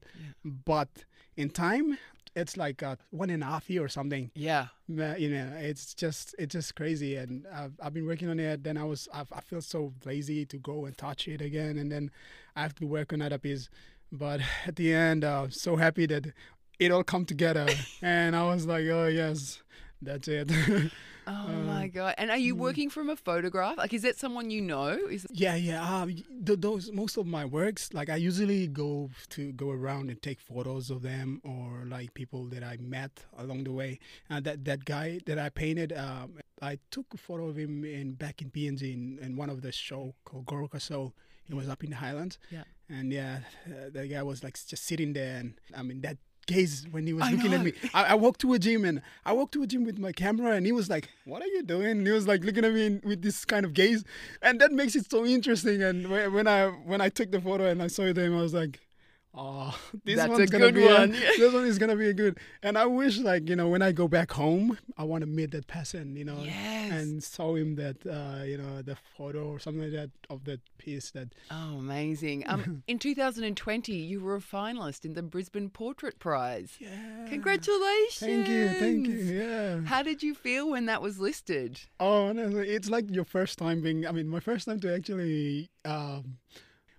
But 0.46 0.88
in 1.36 1.50
time, 1.50 1.98
it's 2.36 2.58
like 2.58 2.82
uh, 2.82 2.96
one 3.12 3.30
and 3.30 3.44
a 3.44 3.46
half 3.46 3.70
year 3.70 3.84
or 3.84 3.90
something. 3.90 4.32
Yeah. 4.36 4.68
You 4.88 5.30
know, 5.30 5.52
it's 5.58 5.94
just 5.94 6.36
it's 6.38 6.54
just 6.54 6.76
crazy, 6.76 7.16
and 7.16 7.46
I've, 7.54 7.74
I've 7.82 7.94
been 7.94 8.06
working 8.06 8.30
on 8.30 8.40
it. 8.40 8.64
Then 8.64 8.78
I 8.78 8.84
was 8.84 9.08
I've, 9.14 9.32
I 9.32 9.42
feel 9.42 9.62
so 9.62 9.94
lazy 10.06 10.46
to 10.46 10.58
go 10.58 10.86
and 10.86 10.98
touch 10.98 11.28
it 11.28 11.42
again, 11.42 11.78
and 11.78 11.92
then 11.92 12.12
I 12.56 12.62
have 12.62 12.76
to 12.76 12.86
work 12.86 13.14
on 13.14 13.22
other 13.22 13.38
piece. 13.38 13.70
But 14.12 14.42
at 14.68 14.76
the 14.76 14.94
end, 14.94 15.24
I'm 15.24 15.46
uh, 15.46 15.50
so 15.50 15.76
happy 15.76 16.06
that 16.08 16.28
it 16.80 16.92
all 16.92 17.04
come 17.04 17.26
together, 17.26 17.68
and 18.02 18.36
I 18.36 18.44
was 18.44 18.66
like, 18.66 18.86
oh 18.86 19.08
yes, 19.08 19.62
that's 20.04 20.28
it. 20.28 20.52
Oh 21.26 21.32
Uh, 21.32 21.64
my 21.64 21.88
god! 21.88 22.16
And 22.18 22.30
are 22.30 22.38
you 22.38 22.54
mm. 22.54 22.60
working 22.60 22.90
from 22.90 23.10
a 23.10 23.16
photograph? 23.16 23.78
Like, 23.78 23.94
is 23.94 24.02
that 24.02 24.18
someone 24.18 24.52
you 24.52 24.60
know? 24.60 24.90
Is 24.90 25.26
Yeah, 25.32 25.56
yeah. 25.56 25.82
Uh, 25.82 26.08
th- 26.08 26.60
those 26.60 26.92
most 26.92 27.16
of 27.16 27.26
my 27.26 27.46
works, 27.46 27.94
like 27.94 28.10
I 28.10 28.18
usually 28.18 28.68
go 28.68 29.10
to 29.30 29.54
go 29.54 29.70
around 29.72 30.10
and 30.10 30.22
take 30.22 30.42
photos 30.42 30.90
of 30.90 31.02
them 31.02 31.40
or 31.46 31.86
like 31.88 32.14
people 32.14 32.48
that 32.48 32.62
I 32.62 32.76
met 32.76 33.24
along 33.38 33.64
the 33.64 33.72
way. 33.72 34.00
Uh, 34.30 34.42
that 34.42 34.66
that 34.66 34.84
guy 34.84 35.20
that 35.26 35.40
I 35.40 35.48
painted, 35.48 35.94
um, 35.94 36.40
I 36.62 36.78
took 36.92 37.06
a 37.14 37.18
photo 37.18 37.48
of 37.48 37.56
him 37.58 37.86
in 37.86 38.16
back 38.16 38.42
in 38.42 38.50
PNG 38.52 38.82
in, 38.94 39.18
in 39.22 39.38
one 39.38 39.50
of 39.50 39.62
the 39.62 39.72
show 39.72 40.16
called 40.26 40.46
Goroka 40.46 40.82
Show. 40.82 41.14
He 41.46 41.54
was 41.54 41.70
up 41.70 41.86
in 41.86 41.92
the 41.92 41.96
Highlands. 41.96 42.38
Yeah. 42.52 42.64
And 42.90 43.14
yeah, 43.14 43.40
uh, 43.66 43.90
that 43.94 44.08
guy 44.12 44.24
was 44.24 44.44
like 44.44 44.58
just 44.68 44.84
sitting 44.84 45.14
there, 45.14 45.38
and 45.40 45.54
I 45.74 45.84
mean 45.84 46.02
that 46.02 46.18
gaze 46.46 46.86
when 46.92 47.08
he 47.08 47.14
was 47.14 47.24
I 47.26 47.32
looking 47.32 47.54
at 47.54 47.62
me. 47.64 47.74
I, 47.94 48.04
I 48.04 48.14
walked 48.16 48.42
to 48.42 48.54
a 48.54 48.60
gym 48.60 48.86
and 48.86 49.02
I 49.26 49.34
walked 49.34 49.54
to 49.54 49.64
a 49.64 49.68
gym 49.68 49.84
with 49.84 49.98
my 49.98 50.12
camera 50.12 50.52
and 50.52 50.66
he 50.66 50.72
was 50.72 50.90
like, 50.90 51.10
"What 51.26 51.42
are 51.42 51.48
you 51.48 51.64
doing?" 51.64 51.92
And 51.92 52.08
he 52.08 52.14
was 52.14 52.28
like 52.28 52.44
looking 52.44 52.66
at 52.66 52.74
me 52.74 52.86
in, 52.86 53.02
with 53.04 53.22
this 53.22 53.46
kind 53.46 53.66
of 53.66 53.74
gaze, 53.74 54.04
and 54.42 54.60
that 54.62 54.72
makes 54.72 54.96
it 54.96 55.10
so 55.10 55.26
interesting. 55.26 55.82
And 55.84 56.10
when 56.10 56.34
when 56.34 56.48
I 56.48 56.68
when 56.68 57.02
I 57.02 57.10
took 57.10 57.32
the 57.32 57.42
photo 57.42 57.68
and 57.68 57.82
I 57.82 57.88
saw 57.88 58.04
it, 58.04 58.18
him, 58.18 58.38
I 58.38 58.42
was 58.42 58.54
like. 58.54 58.80
Oh, 59.36 59.76
this 60.06 60.18
That's 60.18 60.30
a 60.30 60.32
one's 60.32 60.50
gonna 60.52 60.66
good 60.66 60.76
be 60.76 60.86
a- 60.86 60.94
one. 60.94 61.12
this 61.38 61.54
one 61.54 61.66
is 61.66 61.80
gonna 61.80 61.96
be 61.96 62.08
a 62.10 62.14
good. 62.14 62.38
And 62.62 62.78
I 62.78 62.86
wish, 62.86 63.18
like 63.18 63.50
you 63.50 63.56
know, 63.56 63.68
when 63.68 63.82
I 63.82 63.92
go 63.92 64.08
back 64.08 64.32
home, 64.32 64.78
I 64.98 65.04
want 65.06 65.22
to 65.24 65.28
meet 65.28 65.52
that 65.52 65.66
person, 65.68 66.16
you 66.16 66.24
know, 66.24 66.38
Yes. 66.44 66.92
and 66.94 67.24
show 67.24 67.56
him 67.56 67.76
that, 67.78 67.98
uh, 68.06 68.44
you 68.44 68.58
know, 68.60 68.82
the 68.84 68.96
photo 69.18 69.48
or 69.48 69.58
something 69.60 69.82
like 69.84 69.92
that 69.94 70.12
of 70.30 70.44
that 70.46 70.60
piece. 70.78 71.10
That 71.12 71.30
Oh, 71.50 71.78
amazing. 71.80 72.44
Um, 72.48 72.84
in 72.88 73.00
2020, 73.00 73.94
you 73.94 74.20
were 74.20 74.36
a 74.36 74.40
finalist 74.40 75.04
in 75.04 75.14
the 75.14 75.24
Brisbane 75.24 75.70
Portrait 75.72 76.20
Prize. 76.20 76.76
yeah. 76.80 77.26
Congratulations. 77.30 78.20
Thank 78.20 78.48
you, 78.50 78.70
thank 78.70 79.08
you. 79.08 79.16
Yeah. 79.16 79.82
How 79.86 80.04
did 80.04 80.22
you 80.22 80.36
feel 80.36 80.70
when 80.70 80.86
that 80.86 81.02
was 81.02 81.20
listed? 81.20 81.80
Oh, 82.00 82.32
no, 82.34 82.60
it's 82.60 82.90
like 82.90 83.06
your 83.10 83.26
first 83.26 83.58
time 83.58 83.82
being. 83.82 84.06
I 84.06 84.12
mean, 84.12 84.28
my 84.28 84.40
first 84.40 84.68
time 84.68 84.80
to 84.82 84.94
actually. 84.94 85.70
Um, 85.86 86.38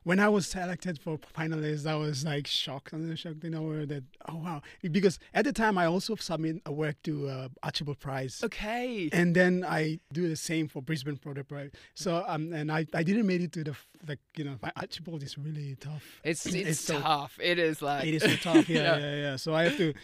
when 0.05 0.21
I 0.21 0.29
was 0.29 0.47
selected 0.47 0.99
for 0.99 1.19
finalists, 1.37 1.87
I 1.87 1.97
was 1.97 2.25
like 2.25 2.47
shocked 2.47 2.93
and 2.93 3.19
shocked, 3.19 3.43
you 3.43 3.51
know, 3.51 3.85
that 3.87 4.05
oh 4.29 4.37
wow, 4.37 4.63
because 4.93 5.19
at 5.33 5.45
the 5.45 5.53
time 5.53 5.77
I 5.79 5.87
also 5.87 6.15
submit 6.17 6.63
a 6.67 6.73
work 6.73 6.97
to 7.05 7.29
uh, 7.29 7.49
Archibald 7.63 7.99
Prize. 8.01 8.41
Okay. 8.45 9.09
And 9.13 9.35
then 9.35 9.65
I 9.67 10.01
do 10.13 10.29
the 10.29 10.37
same 10.37 10.69
for 10.69 10.83
Brisbane 10.83 11.17
Portrait 11.17 11.49
Prize. 11.49 11.71
So 11.95 12.25
um, 12.29 12.53
and 12.53 12.71
I, 12.71 12.87
I 12.95 13.03
didn't 13.03 13.27
make 13.27 13.41
it 13.41 13.53
to 13.53 13.65
the 13.65 13.77
like 14.07 14.21
you 14.37 14.45
know 14.45 14.57
Archibald 14.77 15.23
is 15.23 15.37
really 15.39 15.77
tough. 15.81 16.21
It's 16.23 16.45
it's, 16.55 16.55
It's 16.55 16.81
so- 16.81 17.01
tough. 17.01 17.39
It 17.43 17.59
is 17.59 17.81
like 17.83 18.07
It 18.07 18.15
is 18.15 18.23
so 18.23 18.37
tough. 18.53 18.69
Yeah, 18.75 18.83
Yeah. 18.83 18.99
yeah, 18.99 19.15
yeah, 19.17 19.37
So 19.37 19.55
I 19.55 19.65
have 19.65 19.77
to, 19.79 19.95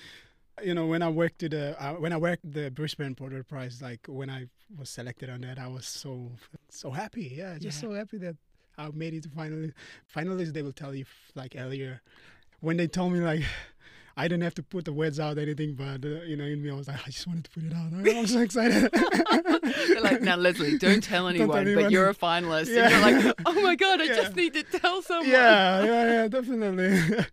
you 0.65 0.75
know, 0.75 0.87
when 0.87 1.03
I 1.03 1.09
worked 1.09 1.39
to 1.41 1.49
the 1.49 1.65
uh, 1.83 1.95
when 1.95 2.13
I 2.13 2.17
worked 2.17 2.51
the 2.51 2.71
Brisbane 2.71 3.15
Portrait 3.15 3.47
Prize, 3.47 3.81
like 3.83 4.01
when 4.09 4.31
I 4.31 4.47
was 4.79 4.89
selected 4.89 5.29
on 5.31 5.41
that, 5.43 5.59
I 5.59 5.69
was 5.69 5.87
so 5.87 6.33
so 6.71 6.91
happy. 6.91 7.35
Yeah, 7.37 7.59
just 7.59 7.83
Yeah. 7.83 7.89
so 7.91 7.95
happy 7.95 8.19
that 8.19 8.37
I 8.87 8.91
made 8.95 9.15
it 9.15 9.23
to 9.25 9.29
finalist. 9.29 9.73
Finalists, 10.15 10.53
they 10.53 10.63
will 10.63 10.73
tell 10.73 10.95
you 10.95 11.05
like 11.35 11.55
earlier 11.59 12.01
when 12.61 12.77
they 12.77 12.87
told 12.87 13.13
me 13.13 13.21
like. 13.21 13.43
I 14.17 14.25
didn't 14.25 14.43
have 14.43 14.57
to 14.57 14.63
put 14.63 14.85
the 14.85 14.93
words 14.93 15.19
out 15.19 15.39
or 15.39 15.41
anything, 15.41 15.75
but 15.75 16.05
uh, 16.05 16.23
you 16.25 16.37
know, 16.37 16.45
in 16.45 16.63
me, 16.63 16.71
I 16.71 16.75
was 16.75 16.89
like, 16.89 17.01
I 17.07 17.11
just 17.11 17.27
wanted 17.27 17.45
to 17.45 17.51
put 17.53 17.63
it 17.63 17.73
out. 17.73 17.95
I 18.17 18.21
was 18.21 18.33
so 18.33 18.41
excited. 18.41 18.91
They're 19.89 20.01
like, 20.03 20.21
now 20.21 20.37
Leslie, 20.37 20.77
don't 20.77 21.03
tell 21.03 21.27
anyone, 21.29 21.49
but 21.49 21.67
anyone." 21.67 21.91
you're 21.91 22.11
a 22.11 22.15
finalist. 22.15 22.67
Yeah. 22.75 22.91
And 22.91 22.93
you're 23.15 23.25
like, 23.29 23.41
oh 23.47 23.63
my 23.63 23.77
god, 23.77 24.01
I 24.03 24.05
Yeah. 24.05 24.17
just 24.17 24.37
need 24.37 24.53
to 24.55 24.63
tell 24.65 25.01
someone. 25.01 25.29
yeah, 25.31 25.85
yeah, 25.85 26.05
yeah, 26.05 26.29
definitely. 26.29 27.25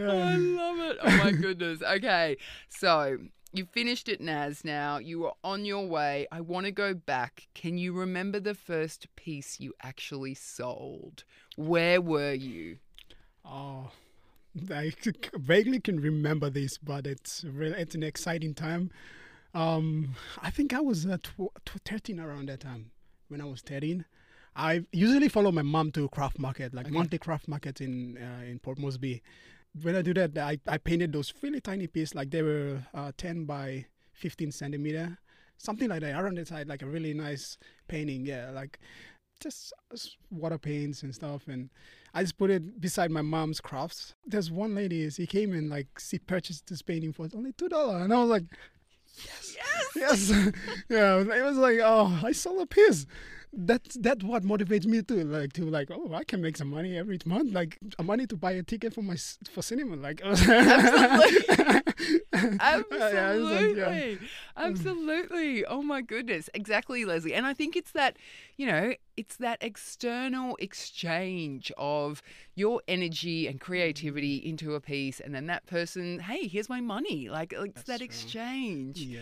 Oh, 0.00 0.18
I 0.18 0.36
love 0.36 0.78
it. 0.80 0.98
Oh 1.04 1.16
my 1.18 1.30
goodness. 1.30 1.82
Okay, 1.82 2.36
so 2.68 3.18
you 3.54 3.64
finished 3.66 4.08
at 4.08 4.20
NAS 4.20 4.64
now. 4.64 4.98
You 4.98 5.20
were 5.20 5.32
on 5.42 5.64
your 5.64 5.86
way. 5.86 6.26
I 6.32 6.40
want 6.40 6.66
to 6.66 6.72
go 6.72 6.92
back. 6.94 7.48
Can 7.54 7.78
you 7.78 7.92
remember 7.92 8.40
the 8.40 8.54
first 8.54 9.06
piece 9.16 9.60
you 9.60 9.72
actually 9.82 10.34
sold? 10.34 11.24
Where 11.56 12.00
were 12.00 12.32
you? 12.32 12.78
Oh, 13.44 13.90
I 14.70 14.92
vaguely 15.36 15.80
can 15.80 16.00
remember 16.00 16.50
this, 16.50 16.78
but 16.78 17.06
it's 17.06 17.44
really, 17.44 17.78
it's 17.80 17.94
an 17.94 18.02
exciting 18.02 18.54
time. 18.54 18.90
Um, 19.54 20.16
I 20.42 20.50
think 20.50 20.72
I 20.72 20.80
was 20.80 21.06
uh, 21.06 21.18
tw- 21.22 21.54
tw- 21.64 21.80
13 21.84 22.18
around 22.18 22.48
that 22.48 22.60
time 22.60 22.90
when 23.28 23.40
I 23.40 23.44
was 23.44 23.60
13. 23.60 24.04
I 24.56 24.84
usually 24.92 25.28
follow 25.28 25.50
my 25.52 25.62
mom 25.62 25.90
to 25.92 26.08
craft 26.08 26.38
market, 26.38 26.74
like 26.74 26.86
Okay. 26.86 26.94
monthly 26.94 27.18
craft 27.18 27.48
market 27.48 27.80
in 27.80 28.16
uh, 28.18 28.44
in 28.44 28.58
Port 28.60 28.78
Moresby. 28.78 29.20
When 29.82 29.96
I 29.96 30.02
do 30.02 30.14
that, 30.14 30.36
I, 30.38 30.58
I 30.66 30.78
painted 30.78 31.12
those 31.12 31.34
really 31.42 31.60
tiny 31.60 31.86
pieces, 31.86 32.14
like 32.14 32.30
they 32.30 32.42
were 32.42 32.82
uh, 32.94 33.12
10 33.16 33.44
by 33.44 33.86
15 34.12 34.52
centimeter, 34.52 35.18
something 35.58 35.88
like 35.88 36.00
that, 36.00 36.20
around 36.20 36.38
the 36.38 36.46
side, 36.46 36.68
like 36.68 36.82
a 36.82 36.86
really 36.86 37.12
nice 37.12 37.58
painting. 37.88 38.24
Yeah, 38.24 38.50
like 38.50 38.78
just 39.40 39.72
water 40.30 40.58
paints 40.58 41.02
and 41.02 41.14
stuff. 41.14 41.48
And 41.48 41.70
I 42.12 42.22
just 42.22 42.38
put 42.38 42.50
it 42.50 42.80
beside 42.80 43.10
my 43.10 43.22
mom's 43.22 43.60
crafts. 43.60 44.14
There's 44.26 44.50
one 44.50 44.74
lady, 44.74 45.08
she 45.10 45.26
came 45.26 45.52
in, 45.52 45.68
like, 45.68 45.88
she 45.98 46.18
purchased 46.18 46.68
this 46.68 46.82
painting 46.82 47.12
for 47.12 47.28
only 47.34 47.52
$2. 47.52 48.02
And 48.02 48.12
I 48.12 48.18
was 48.18 48.30
like, 48.30 48.44
yes, 49.24 49.56
yes, 49.56 50.30
yes. 50.30 50.52
yeah, 50.88 51.20
it 51.20 51.44
was 51.44 51.56
like, 51.56 51.78
oh, 51.82 52.20
I 52.22 52.32
sold 52.32 52.62
a 52.62 52.66
piece. 52.66 53.06
That's 53.56 53.96
that's 53.96 54.24
what 54.24 54.42
motivates 54.42 54.86
me 54.86 55.02
to 55.02 55.24
like 55.24 55.52
to 55.54 55.64
like 55.64 55.90
oh 55.90 56.12
I 56.12 56.24
can 56.24 56.40
make 56.42 56.56
some 56.56 56.70
money 56.70 56.96
every 56.98 57.18
month 57.24 57.52
like 57.52 57.78
money 58.02 58.26
to 58.26 58.36
buy 58.36 58.52
a 58.52 58.62
ticket 58.62 58.94
for 58.94 59.02
my 59.02 59.16
for 59.52 59.62
cinema 59.62 59.96
like 59.96 60.20
Absolutely. 62.60 63.78
Yeah, 63.78 63.86
like, 63.86 64.20
yeah. 64.20 64.28
Absolutely. 64.56 64.94
Absolutely. 65.04 65.66
Oh 65.66 65.82
my 65.82 66.00
goodness. 66.00 66.48
Exactly, 66.54 67.04
Leslie. 67.04 67.34
And 67.34 67.46
I 67.46 67.54
think 67.54 67.76
it's 67.76 67.92
that, 67.92 68.16
you 68.56 68.66
know, 68.66 68.94
it's 69.16 69.36
that 69.36 69.58
external 69.60 70.56
exchange 70.56 71.72
of 71.76 72.22
your 72.54 72.82
energy 72.88 73.46
and 73.46 73.60
creativity 73.60 74.36
into 74.36 74.74
a 74.74 74.80
piece 74.80 75.20
and 75.20 75.34
then 75.34 75.46
that 75.46 75.66
person, 75.66 76.20
hey, 76.20 76.46
here's 76.46 76.68
my 76.68 76.80
money. 76.80 77.28
Like 77.28 77.52
it's 77.52 77.74
That's 77.74 77.86
that 77.88 77.98
true. 77.98 78.04
exchange. 78.04 78.98
yeah 78.98 79.20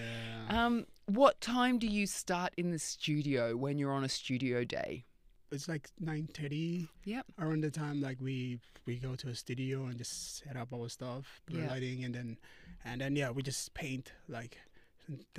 Um, 0.48 0.86
what 1.14 1.40
time 1.40 1.78
do 1.78 1.86
you 1.86 2.06
start 2.06 2.52
in 2.56 2.70
the 2.70 2.78
studio 2.78 3.56
when 3.56 3.78
you're 3.78 3.92
on 3.92 4.04
a 4.04 4.08
studio 4.08 4.64
day? 4.64 5.04
it's 5.50 5.68
like 5.68 5.90
9:30 6.00 6.88
Yep. 7.04 7.26
around 7.38 7.62
the 7.62 7.70
time 7.70 8.00
like 8.00 8.18
we 8.22 8.58
we 8.86 8.96
go 8.96 9.14
to 9.16 9.28
a 9.28 9.34
studio 9.34 9.84
and 9.84 9.98
just 9.98 10.38
set 10.38 10.56
up 10.56 10.72
our 10.72 10.88
stuff 10.88 11.42
Yeah. 11.50 11.68
lighting 11.68 12.04
and 12.04 12.14
then 12.14 12.38
and 12.86 13.02
then 13.02 13.16
yeah 13.16 13.30
we 13.30 13.42
just 13.42 13.74
paint 13.74 14.12
like 14.28 14.58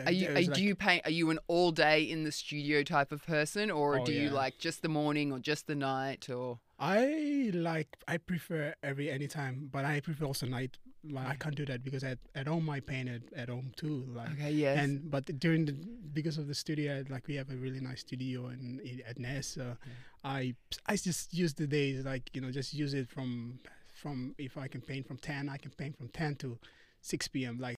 Are 0.05 0.11
you, 0.11 0.29
are, 0.29 0.33
like- 0.33 0.53
do 0.53 0.61
you 0.63 0.75
paint? 0.75 1.01
Are 1.05 1.11
you 1.19 1.29
an 1.31 1.39
all 1.47 1.71
day 1.71 2.03
in 2.03 2.25
the 2.25 2.31
studio 2.31 2.83
type 2.83 3.11
of 3.13 3.25
person, 3.25 3.71
or 3.71 3.99
Oh, 3.99 4.05
do 4.05 4.11
you 4.11 4.27
yeah. 4.27 4.41
like 4.43 4.59
just 4.59 4.81
the 4.81 4.89
morning 4.89 5.31
or 5.31 5.39
just 5.39 5.65
the 5.67 5.73
night? 5.75 6.29
Or 6.29 6.59
I 6.77 7.49
like 7.53 7.87
I 8.07 8.17
prefer 8.17 8.75
every 8.83 9.09
anytime, 9.09 9.69
but 9.71 9.83
I 9.85 10.01
prefer 10.01 10.25
also 10.25 10.45
night. 10.47 10.77
Like, 11.09 11.27
I 11.27 11.35
can't 11.35 11.55
do 11.55 11.65
that 11.65 11.83
because 11.83 12.03
at, 12.03 12.17
at 12.33 12.47
home 12.47 12.69
I 12.69 12.79
paint 12.79 13.09
at, 13.09 13.21
at 13.35 13.49
home 13.49 13.71
too. 13.75 14.05
Like 14.15 14.31
okay, 14.33 14.51
yes, 14.51 14.77
and 14.79 15.11
but 15.11 15.25
during 15.39 15.65
the 15.65 15.73
because 16.13 16.37
of 16.37 16.47
the 16.47 16.55
studio, 16.55 17.03
like 17.09 17.27
we 17.27 17.35
have 17.35 17.49
a 17.49 17.55
really 17.55 17.81
nice 17.81 18.01
studio 18.01 18.47
in 18.47 19.01
at 19.07 19.19
Ness. 19.19 19.47
So 19.47 19.75
I 20.23 20.55
I 20.85 20.95
just 20.95 21.33
use 21.33 21.53
the 21.55 21.67
days 21.67 22.05
like 22.05 22.29
you 22.33 22.41
know 22.41 22.51
just 22.51 22.73
use 22.73 22.93
it 22.93 23.09
from 23.09 23.59
from 23.93 24.33
if 24.37 24.57
I 24.57 24.67
can 24.67 24.81
paint 24.81 25.07
from 25.07 25.17
ten, 25.17 25.49
I 25.49 25.57
can 25.57 25.71
paint 25.71 25.97
from 25.97 26.07
ten 26.07 26.35
to 26.35 26.57
six 27.01 27.27
p.m. 27.27 27.59
Like 27.59 27.75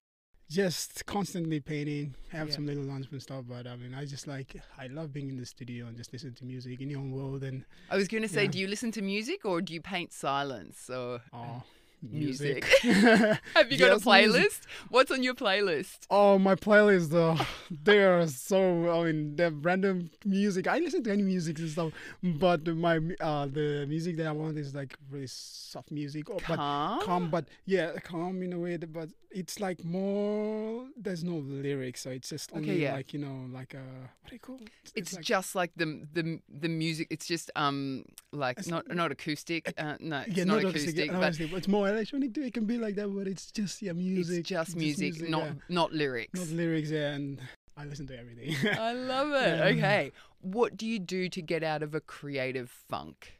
just 0.48 1.04
constantly 1.06 1.58
painting, 1.58 2.14
have 2.30 2.48
Yeah. 2.48 2.54
some 2.54 2.66
little 2.66 2.84
lunch 2.84 3.06
and 3.10 3.20
stuff. 3.20 3.44
But 3.48 3.66
I 3.66 3.74
mean, 3.76 3.94
I 3.94 4.04
just 4.04 4.28
like 4.28 4.56
I 4.78 4.86
love 4.86 5.12
being 5.12 5.28
in 5.28 5.36
the 5.36 5.46
studio 5.46 5.86
and 5.86 5.96
just 5.96 6.12
listen 6.12 6.34
to 6.34 6.44
music 6.44 6.80
in 6.80 6.90
your 6.90 7.00
own 7.00 7.10
world 7.10 7.42
and 7.42 7.64
I 7.90 7.96
was 7.96 8.06
going 8.06 8.22
to 8.22 8.28
say, 8.28 8.44
yeah. 8.44 8.50
do 8.50 8.58
you 8.60 8.68
listen 8.68 8.92
to 8.92 9.02
music 9.02 9.44
or 9.44 9.60
do 9.60 9.74
you 9.74 9.80
paint 9.80 10.12
silence 10.12 10.88
or 10.88 10.94
oh 10.94 11.20
ah. 11.32 11.54
um, 11.56 11.62
Music. 12.02 12.64
music. 12.84 13.38
have 13.54 13.72
you 13.72 13.78
got 13.78 13.90
a 13.90 13.98
Yes, 13.98 14.04
music. 14.04 14.04
playlist? 14.04 14.60
What's 14.90 15.10
on 15.10 15.22
your 15.22 15.34
playlist? 15.34 15.98
Oh, 16.10 16.38
my 16.38 16.54
playlist, 16.54 17.12
uh, 17.14 17.42
they 17.70 18.02
are 18.04 18.26
so, 18.26 19.00
I 19.00 19.04
mean, 19.06 19.36
they're 19.36 19.50
random 19.50 20.10
music. 20.24 20.66
I 20.68 20.78
listen 20.78 21.02
to 21.04 21.10
any 21.12 21.22
music 21.22 21.58
and 21.58 21.68
stuff, 21.70 21.92
but 22.22 22.66
my, 22.66 22.98
uh, 23.20 23.46
the 23.46 23.86
music 23.88 24.16
that 24.18 24.26
I 24.26 24.32
want 24.32 24.58
is 24.58 24.74
like 24.74 24.94
really 25.10 25.26
soft 25.26 25.90
music. 25.90 26.30
Or, 26.30 26.36
but 26.48 26.56
Calm. 26.56 27.00
calm, 27.02 27.30
but 27.30 27.46
yeah, 27.64 27.92
calm 28.04 28.42
in 28.42 28.52
a 28.52 28.58
way, 28.58 28.76
that, 28.76 28.92
but 28.92 29.08
it's 29.30 29.58
like 29.60 29.84
more, 29.84 30.86
there's 30.96 31.24
no 31.24 31.36
lyrics, 31.38 32.02
so 32.02 32.10
it's 32.10 32.28
just 32.28 32.50
Okay, 32.52 32.58
only 32.60 32.82
yeah. 32.82 32.92
like, 32.94 33.12
you 33.12 33.18
know, 33.20 33.46
like, 33.52 33.74
uh, 33.74 33.78
what 34.22 34.30
do 34.30 34.34
you 34.34 34.38
call 34.40 34.56
it? 34.56 34.70
It's 34.94 35.14
like, 35.14 35.24
just 35.24 35.54
like 35.54 35.70
the 35.76 36.06
the 36.14 36.40
the 36.48 36.68
music. 36.68 37.08
It's 37.10 37.26
just 37.26 37.50
um 37.54 38.04
like 38.32 38.58
It's- 38.58 38.68
not 38.70 38.88
not 38.94 39.12
acoustic. 39.12 39.72
Uh, 39.76 39.96
no, 40.00 40.20
it's 40.26 40.36
yeah, 40.36 40.44
not 40.44 40.62
not 40.62 40.70
acoustic, 40.70 41.10
acoustic, 41.10 41.50
but 41.50 41.58
it's 41.58 41.68
more 41.68 41.85
electronic 41.86 42.34
too. 42.34 42.42
It 42.42 42.54
can 42.54 42.64
be 42.64 42.78
like 42.78 42.94
that, 42.96 43.08
but 43.08 43.26
it's 43.26 43.50
just, 43.50 43.82
yeah, 43.82 43.92
music. 43.92 44.40
it's 44.40 44.48
just 44.48 44.76
music, 44.76 45.28
not 45.28 45.44
yeah. 45.44 45.52
not 45.68 45.92
lyrics. 45.92 46.38
Not 46.38 46.48
lyrics, 46.48 46.90
yeah, 46.90 47.12
and 47.12 47.40
I 47.76 47.84
listen 47.84 48.06
to 48.08 48.18
everything. 48.18 48.54
I 48.78 48.92
love 48.92 49.32
it. 49.32 49.58
Yeah. 49.58 49.84
Okay, 49.84 50.12
what 50.40 50.76
do 50.76 50.86
you 50.86 50.98
do 50.98 51.28
to 51.28 51.42
get 51.42 51.62
out 51.62 51.82
of 51.82 51.94
a 51.94 52.00
creative 52.00 52.70
funk? 52.70 53.38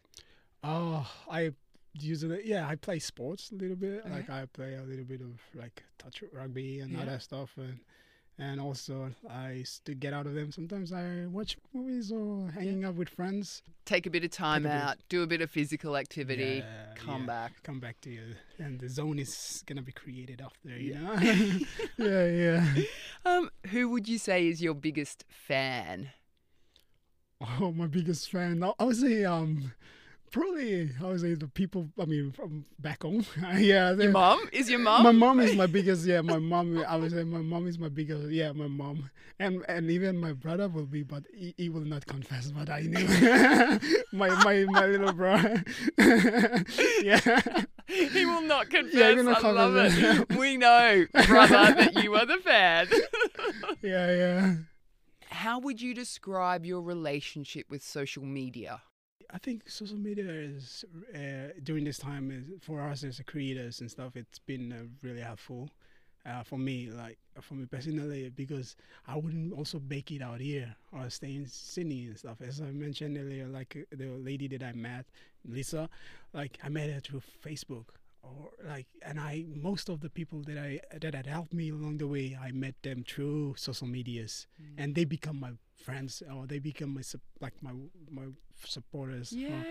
Oh, 0.62 1.09
I 1.30 1.52
usually 1.94 2.42
yeah, 2.44 2.68
I 2.68 2.76
play 2.76 2.98
sports 2.98 3.50
a 3.52 3.54
little 3.54 3.76
bit. 3.76 4.00
Okay. 4.04 4.11
Like 4.11 4.30
I 4.30 4.46
play 4.46 4.74
a 4.74 4.82
little 4.82 5.04
bit 5.04 5.20
of 5.20 5.40
like 5.54 5.82
touch 5.98 6.22
rugby 6.32 6.80
and 6.80 6.98
all 6.98 7.06
that 7.06 7.22
stuff, 7.22 7.50
and 7.56 7.78
and 8.38 8.61
also 8.61 9.11
I 9.31 9.53
used 9.53 9.85
to 9.87 9.94
get 9.94 10.12
out 10.12 10.27
of 10.27 10.35
them. 10.35 10.53
Sometimes 10.53 10.92
I 10.92 11.27
watch 11.31 11.57
movies 11.72 12.12
or 12.12 12.51
hanging 12.51 12.85
out 12.85 12.94
with 12.94 13.09
friends. 13.09 13.62
Take 13.85 14.07
a 14.07 14.11
bit 14.11 14.25
of 14.25 14.31
time 14.31 14.64
bit. 14.64 14.72
out, 14.72 14.96
do 15.09 15.22
a 15.22 15.27
bit 15.27 15.40
of 15.40 15.51
physical 15.51 15.96
activity, 15.96 16.62
Yeah, 16.64 16.94
come 16.96 17.20
yeah. 17.22 17.27
back. 17.27 17.62
Come 17.62 17.81
back 17.81 18.01
to 18.03 18.11
you, 18.11 18.35
and 18.59 18.79
the 18.81 18.88
zone 18.88 19.18
is 19.18 19.62
gonna 19.66 19.83
be 19.83 19.92
created 19.92 20.40
after. 20.44 20.70
You 20.70 20.94
Yeah. 20.94 21.01
know, 21.01 21.14
yeah, 21.99 22.27
yeah. 22.27 22.75
Um, 23.25 23.51
who 23.70 23.88
would 23.90 24.09
you 24.09 24.18
say 24.18 24.46
is 24.49 24.61
your 24.62 24.75
biggest 24.75 25.25
fan? 25.29 26.11
Oh, 27.61 27.70
my 27.72 27.87
biggest 27.87 28.31
fan. 28.31 28.62
I 28.62 28.72
I 28.79 28.85
would 28.85 28.96
say 28.96 29.25
um, 29.25 29.72
probably 30.37 30.90
I 31.01 31.05
would 31.05 31.20
say 31.20 31.35
the 31.35 31.49
people. 31.49 31.88
I 31.99 32.05
mean, 32.05 32.33
from 32.33 32.66
back 32.79 33.03
home. 33.03 33.25
yeah, 33.57 33.92
Your 33.92 34.11
mom 34.11 34.40
is 34.53 34.68
your 34.68 34.79
mom. 34.79 35.03
My 35.03 35.12
mom 35.12 35.40
is 35.40 35.57
my 35.57 35.66
biggest. 35.77 36.05
Yeah, 36.07 36.20
my 36.20 36.38
mom. 36.38 36.85
I 36.87 36.96
would 36.96 37.11
say 37.12 37.25
my 37.25 37.38
mom 37.38 37.66
is 37.66 37.79
my 37.79 37.88
biggest. 37.88 38.29
Yeah, 38.29 38.53
my 38.53 38.66
mom, 38.66 39.11
and 39.38 39.64
and 39.68 39.90
even 39.90 40.18
my 40.18 40.33
brother 40.33 40.68
will 40.68 40.87
be, 40.87 41.03
but 41.03 41.25
he, 41.35 41.55
he 41.57 41.68
will 41.68 41.85
not 41.85 42.07
confess. 42.07 42.51
But 42.51 42.68
I 42.68 42.81
knew 42.83 43.07
my 44.12 44.29
my 44.44 44.64
my 44.68 44.87
little 44.87 45.12
brother. 45.12 45.64
yeah. 47.03 47.40
he 47.87 48.27
will 48.27 48.42
not 48.42 48.68
confess. 48.68 48.94
Yeah, 48.94 49.35
I 49.37 49.51
love 49.51 49.75
confess. 49.75 50.20
it. 50.31 50.37
We 50.37 50.57
know, 50.59 51.07
brother, 51.27 51.75
that 51.75 52.03
you 52.03 52.14
are 52.14 52.27
the 52.27 52.38
fan. 52.38 52.88
Yeah, 53.83 54.14
yeah. 54.14 54.55
How 55.31 55.59
would 55.59 55.81
you 55.81 55.94
describe 55.94 56.64
your 56.64 56.81
relationship 56.81 57.66
with 57.70 57.83
social 57.83 58.25
media? 58.25 58.83
I 59.30 59.38
think 59.38 59.68
social 59.68 59.96
media 59.96 60.28
is 60.28 60.84
uh, 61.14 61.52
during 61.62 61.84
this 61.84 61.98
time 61.98 62.30
is 62.30 62.44
for 62.62 62.80
us 62.80 63.02
as 63.04 63.20
creators 63.26 63.80
and 63.80 63.90
stuff. 63.90 64.16
It's 64.16 64.38
been 64.38 64.72
uh, 64.72 64.84
really 65.02 65.20
helpful 65.20 65.70
uh, 66.24 66.42
for 66.42 66.58
me, 66.58 66.90
like 66.90 67.18
for 67.40 67.54
me 67.54 67.66
personally, 67.66 68.30
because 68.30 68.76
I 69.06 69.16
wouldn't 69.16 69.52
also 69.52 69.80
make 69.88 70.10
it 70.10 70.22
out 70.22 70.40
here 70.40 70.74
or 70.92 71.10
stay 71.10 71.34
in 71.34 71.46
Sydney 71.46 72.06
and 72.06 72.18
stuff. 72.18 72.38
As 72.40 72.60
I 72.60 72.70
mentioned 72.70 73.16
earlier, 73.18 73.46
like 73.46 73.76
the 73.90 74.06
lady 74.06 74.48
that 74.48 74.62
I 74.62 74.72
met, 74.72 75.06
Lisa, 75.44 75.88
like 76.32 76.58
I 76.62 76.68
met 76.68 76.90
her 76.90 77.00
through 77.00 77.22
Facebook. 77.44 77.86
Or 78.26 78.50
like, 78.66 78.86
and 79.02 79.20
I 79.20 79.44
most 79.70 79.88
of 79.88 80.00
the 80.00 80.10
people 80.10 80.42
that 80.48 80.58
I 80.58 80.80
that 81.02 81.14
had 81.14 81.26
helped 81.26 81.52
me 81.54 81.70
along 81.70 81.98
the 81.98 82.06
way, 82.08 82.36
I 82.40 82.50
met 82.52 82.74
them 82.82 83.04
through 83.06 83.54
social 83.56 83.86
medias, 83.86 84.46
and 84.78 84.94
they 84.94 85.04
become 85.04 85.38
my 85.40 85.52
friends 85.86 86.22
or 86.34 86.46
they 86.46 86.58
become 86.58 86.90
my 86.94 87.02
like 87.40 87.54
my 87.62 87.72
my 88.10 88.26
supporters. 88.64 89.32
or- 89.32 89.36
Yeah. 89.36 89.62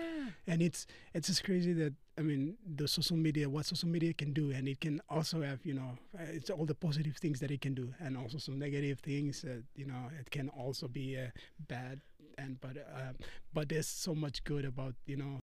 and 0.46 0.62
it's 0.62 0.86
it's 1.14 1.28
just 1.28 1.44
crazy 1.44 1.72
that 1.74 1.94
I 2.18 2.22
mean 2.22 2.56
the 2.76 2.88
social 2.88 3.16
media, 3.16 3.48
what 3.48 3.66
social 3.66 3.88
media 3.88 4.12
can 4.14 4.32
do, 4.32 4.50
and 4.52 4.68
it 4.68 4.80
can 4.80 5.00
also 5.10 5.42
have 5.42 5.60
you 5.66 5.74
know 5.74 5.98
uh, 6.18 6.22
it's 6.36 6.50
all 6.50 6.64
the 6.66 6.74
positive 6.74 7.16
things 7.16 7.40
that 7.40 7.50
it 7.50 7.60
can 7.60 7.74
do, 7.74 7.92
and 8.00 8.16
also 8.16 8.38
some 8.38 8.58
negative 8.58 9.00
things 9.00 9.42
that 9.42 9.62
you 9.74 9.86
know 9.86 10.02
it 10.20 10.30
can 10.30 10.48
also 10.50 10.88
be 10.88 11.18
uh, 11.18 11.28
bad, 11.68 12.00
and 12.38 12.60
but 12.60 12.76
uh, 12.78 13.12
but 13.52 13.68
there's 13.68 13.88
so 13.88 14.14
much 14.14 14.42
good 14.44 14.64
about 14.64 14.94
you 15.06 15.16
know 15.16 15.38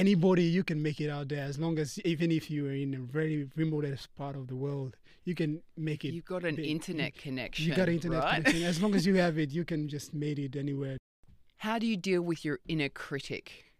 anybody 0.00 0.44
you 0.44 0.64
can 0.64 0.82
make 0.82 1.00
it 1.00 1.10
out 1.10 1.28
there 1.28 1.44
as 1.44 1.58
long 1.58 1.78
as 1.78 1.98
even 2.04 2.32
if 2.32 2.50
you 2.50 2.66
are 2.66 2.72
in 2.72 2.94
a 2.94 2.98
very 2.98 3.48
remotest 3.54 4.14
part 4.16 4.34
of 4.34 4.48
the 4.48 4.56
world, 4.56 4.96
you 5.24 5.34
can 5.34 5.60
make 5.76 6.04
it. 6.04 6.12
You've 6.12 6.24
got 6.24 6.44
an 6.44 6.56
big. 6.56 6.66
internet 6.66 7.14
connection. 7.16 7.66
You 7.66 7.74
got 7.74 7.88
internet 7.88 8.22
right? 8.22 8.36
connection. 8.36 8.64
As 8.64 8.82
long 8.82 8.94
as 8.94 9.06
you 9.06 9.14
have 9.16 9.38
it, 9.38 9.50
you 9.50 9.64
can 9.72 9.88
just 9.88 10.14
make 10.14 10.38
it 10.38 10.56
anywhere. 10.56 10.96
How 11.58 11.78
do 11.78 11.86
you 11.86 11.96
deal 11.96 12.22
with 12.22 12.44
your 12.44 12.58
inner 12.66 12.88
critic? 12.88 13.70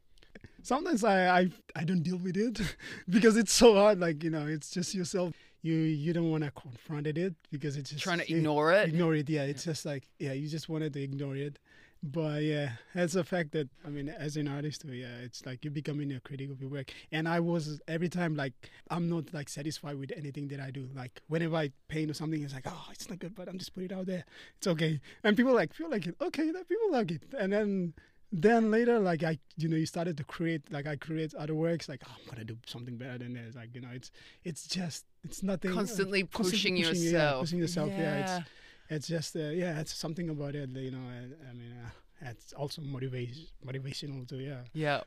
sometimes 0.63 1.05
I, 1.05 1.41
I 1.41 1.51
I 1.75 1.85
don't 1.85 2.03
deal 2.03 2.19
with 2.19 2.37
it 2.37 2.61
because 3.09 3.37
it's 3.37 3.53
so 3.53 3.75
hard. 3.75 4.01
Like 4.01 4.23
you 4.23 4.31
know, 4.31 4.47
it's 4.47 4.71
just 4.71 4.95
yourself. 4.95 5.33
You 5.63 5.75
you 5.75 6.13
don't 6.13 6.31
want 6.31 6.45
to 6.45 6.51
confront 6.51 7.07
it 7.07 7.35
because 7.51 7.77
it's 7.77 7.91
just 7.91 8.03
Trying 8.03 8.21
to 8.21 8.33
ignore 8.33 8.73
it? 8.73 8.89
Ignore 8.89 9.15
it. 9.17 9.29
Yeah, 9.29 9.43
it's 9.43 9.65
just 9.65 9.85
like 9.85 10.09
yeah, 10.19 10.33
you 10.33 10.49
just 10.49 10.69
wanted 10.69 10.93
to 10.95 11.03
ignore 11.03 11.37
it. 11.37 11.59
But 12.03 12.43
yeah, 12.43 12.71
that's 12.95 13.15
a 13.15 13.25
fact 13.25 13.53
that 13.53 13.69
I 13.85 13.91
mean, 13.91 14.09
as 14.09 14.37
an 14.37 14.49
artist, 14.49 14.85
yeah, 14.89 15.19
it's 15.23 15.45
like 15.45 15.65
you're 15.65 15.71
becoming 15.73 16.13
a 16.13 16.21
critic 16.21 16.51
of 16.51 16.59
your 16.61 16.71
work. 16.71 16.93
And 17.13 17.29
I 17.29 17.41
was 17.41 17.79
every 17.87 18.09
time 18.09 18.35
like 18.37 18.55
I'm 18.91 19.11
not 19.11 19.35
like 19.35 19.51
satisfied 19.51 19.97
with 19.99 20.11
anything 20.17 20.49
that 20.49 20.61
I 20.61 20.71
do. 20.71 20.89
Like 20.95 21.21
whenever 21.29 21.57
I 21.57 21.73
paint 21.89 22.11
or 22.11 22.15
something, 22.15 22.43
it's 22.43 22.55
like 22.55 22.65
oh, 22.67 22.87
it's 22.91 23.11
not 23.11 23.19
good, 23.19 23.35
but 23.35 23.49
I'm 23.49 23.59
just 23.59 23.75
put 23.75 23.85
it 23.85 23.93
out 23.93 24.07
there. 24.07 24.25
It's 24.57 24.67
okay, 24.67 24.99
and 25.23 25.37
people 25.37 25.55
like 25.55 25.75
feel 25.75 25.91
like 25.91 26.07
it. 26.07 26.17
Okay, 26.23 26.51
that 26.51 26.69
people 26.69 26.91
like 26.91 27.11
it, 27.11 27.23
and 27.39 27.53
then 27.53 27.93
then 28.33 28.71
later 28.71 29.01
like 29.01 29.25
i 29.25 29.37
you 29.57 29.69
know 29.69 29.77
you 29.77 29.85
started 29.85 30.17
to 30.17 30.23
create 30.23 30.63
like 30.71 30.87
i 30.87 30.95
create 30.95 31.35
other 31.35 31.53
works 31.53 31.89
like 31.89 32.01
oh, 32.09 32.13
i'm 32.17 32.31
gonna 32.31 32.45
do 32.45 32.57
something 32.65 32.97
better 32.97 33.19
than 33.19 33.33
this 33.35 33.57
like 33.57 33.75
you 33.75 33.81
know 33.81 33.89
it's 33.93 34.13
it's 34.45 34.69
just 34.69 35.05
it's 35.25 35.43
nothing 35.43 35.73
uh, 35.73 35.75
Constantly 35.75 36.23
pushing 36.23 36.77
yeah, 36.77 36.91
yourself. 36.91 37.41
pushing 37.41 37.59
yourself 37.59 37.89
yeah, 37.91 37.99
Yeah. 37.99 38.37
it's 38.39 38.49
it's 38.91 39.07
just 39.09 39.37
uh, 39.37 39.41
yeah 39.63 39.81
it's 39.81 39.95
something 39.95 40.29
about 40.31 40.55
it 40.55 40.69
you 40.75 40.91
know 40.91 41.05
i, 41.17 41.19
I 41.51 41.53
mean 41.55 41.73
uh, 41.85 41.91
it's 42.31 42.53
also 42.53 42.83
motivation 42.83 43.47
motivational 43.67 44.29
too 44.29 44.41
yeah 44.41 44.63
Yeah. 44.75 45.01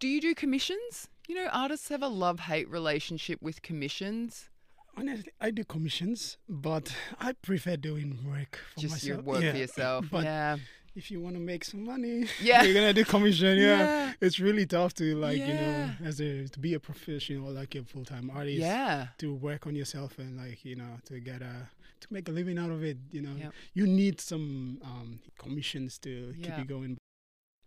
Do 0.00 0.06
you 0.06 0.20
do 0.20 0.32
commissions? 0.34 1.08
You 1.28 1.34
know, 1.34 1.48
artists 1.52 1.88
have 1.88 2.02
a 2.04 2.08
love 2.24 2.38
hate 2.50 2.68
relationship 2.70 3.38
with 3.42 3.62
commissions. 3.62 4.48
honestly 4.96 5.32
i 5.40 5.48
do 5.58 5.62
commissions 5.64 6.36
but 6.48 6.86
i 7.20 7.32
prefer 7.48 7.76
doing 7.76 8.18
work 8.32 8.52
for 8.74 8.80
Just 8.80 8.92
myself 8.94 9.06
your 9.08 9.20
work 9.30 9.42
yeah. 9.42 9.52
for 9.52 9.58
yourself. 9.64 10.04
but 10.10 10.24
yeah. 10.24 10.56
If 10.94 11.10
you 11.10 11.20
want 11.20 11.34
to 11.34 11.40
make 11.40 11.64
some 11.64 11.84
money 11.84 12.26
Yeah. 12.40 12.62
you're 12.62 12.74
gonna 12.74 12.92
do 12.92 13.04
commission 13.04 13.56
yeah. 13.58 13.78
Yeah. 13.78 14.12
it's 14.20 14.38
really 14.40 14.66
tough 14.66 14.94
to 14.94 15.14
like 15.16 15.38
you 15.38 15.54
know 15.54 15.90
as 16.04 16.20
a 16.20 16.48
to 16.48 16.58
be 16.58 16.74
a 16.74 16.80
professional 16.80 17.50
like 17.52 17.74
a 17.74 17.82
full-time 17.84 18.30
artist 18.34 18.58
Yeah. 18.58 19.08
to 19.18 19.34
work 19.34 19.66
on 19.66 19.74
yourself 19.76 20.18
and 20.18 20.36
like 20.36 20.64
you 20.64 20.76
know 20.76 20.98
to 21.06 21.20
get 21.20 21.42
a 21.42 21.68
to 22.00 22.06
make 22.10 22.28
a 22.28 22.32
living 22.32 22.58
out 22.58 22.70
of 22.70 22.82
it 22.84 22.96
you 23.10 23.20
know 23.22 23.34
Yep. 23.36 23.52
you 23.74 23.86
need 23.86 24.20
some 24.20 24.78
um 24.84 25.20
commissions 25.38 25.98
to 26.00 26.32
keep 26.36 26.46
Yeah. 26.46 26.58
you 26.60 26.64
going 26.64 26.98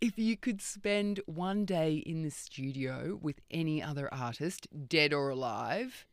If 0.01 0.17
you 0.17 0.35
could 0.35 0.61
spend 0.61 1.19
one 1.27 1.63
day 1.65 1.91
in 2.11 2.23
the 2.23 2.31
studio 2.31 3.19
with 3.21 3.39
any 3.51 3.83
other 3.83 4.07
artist, 4.11 4.67
dead 4.95 5.13
or 5.13 5.29
alive, 5.29 6.07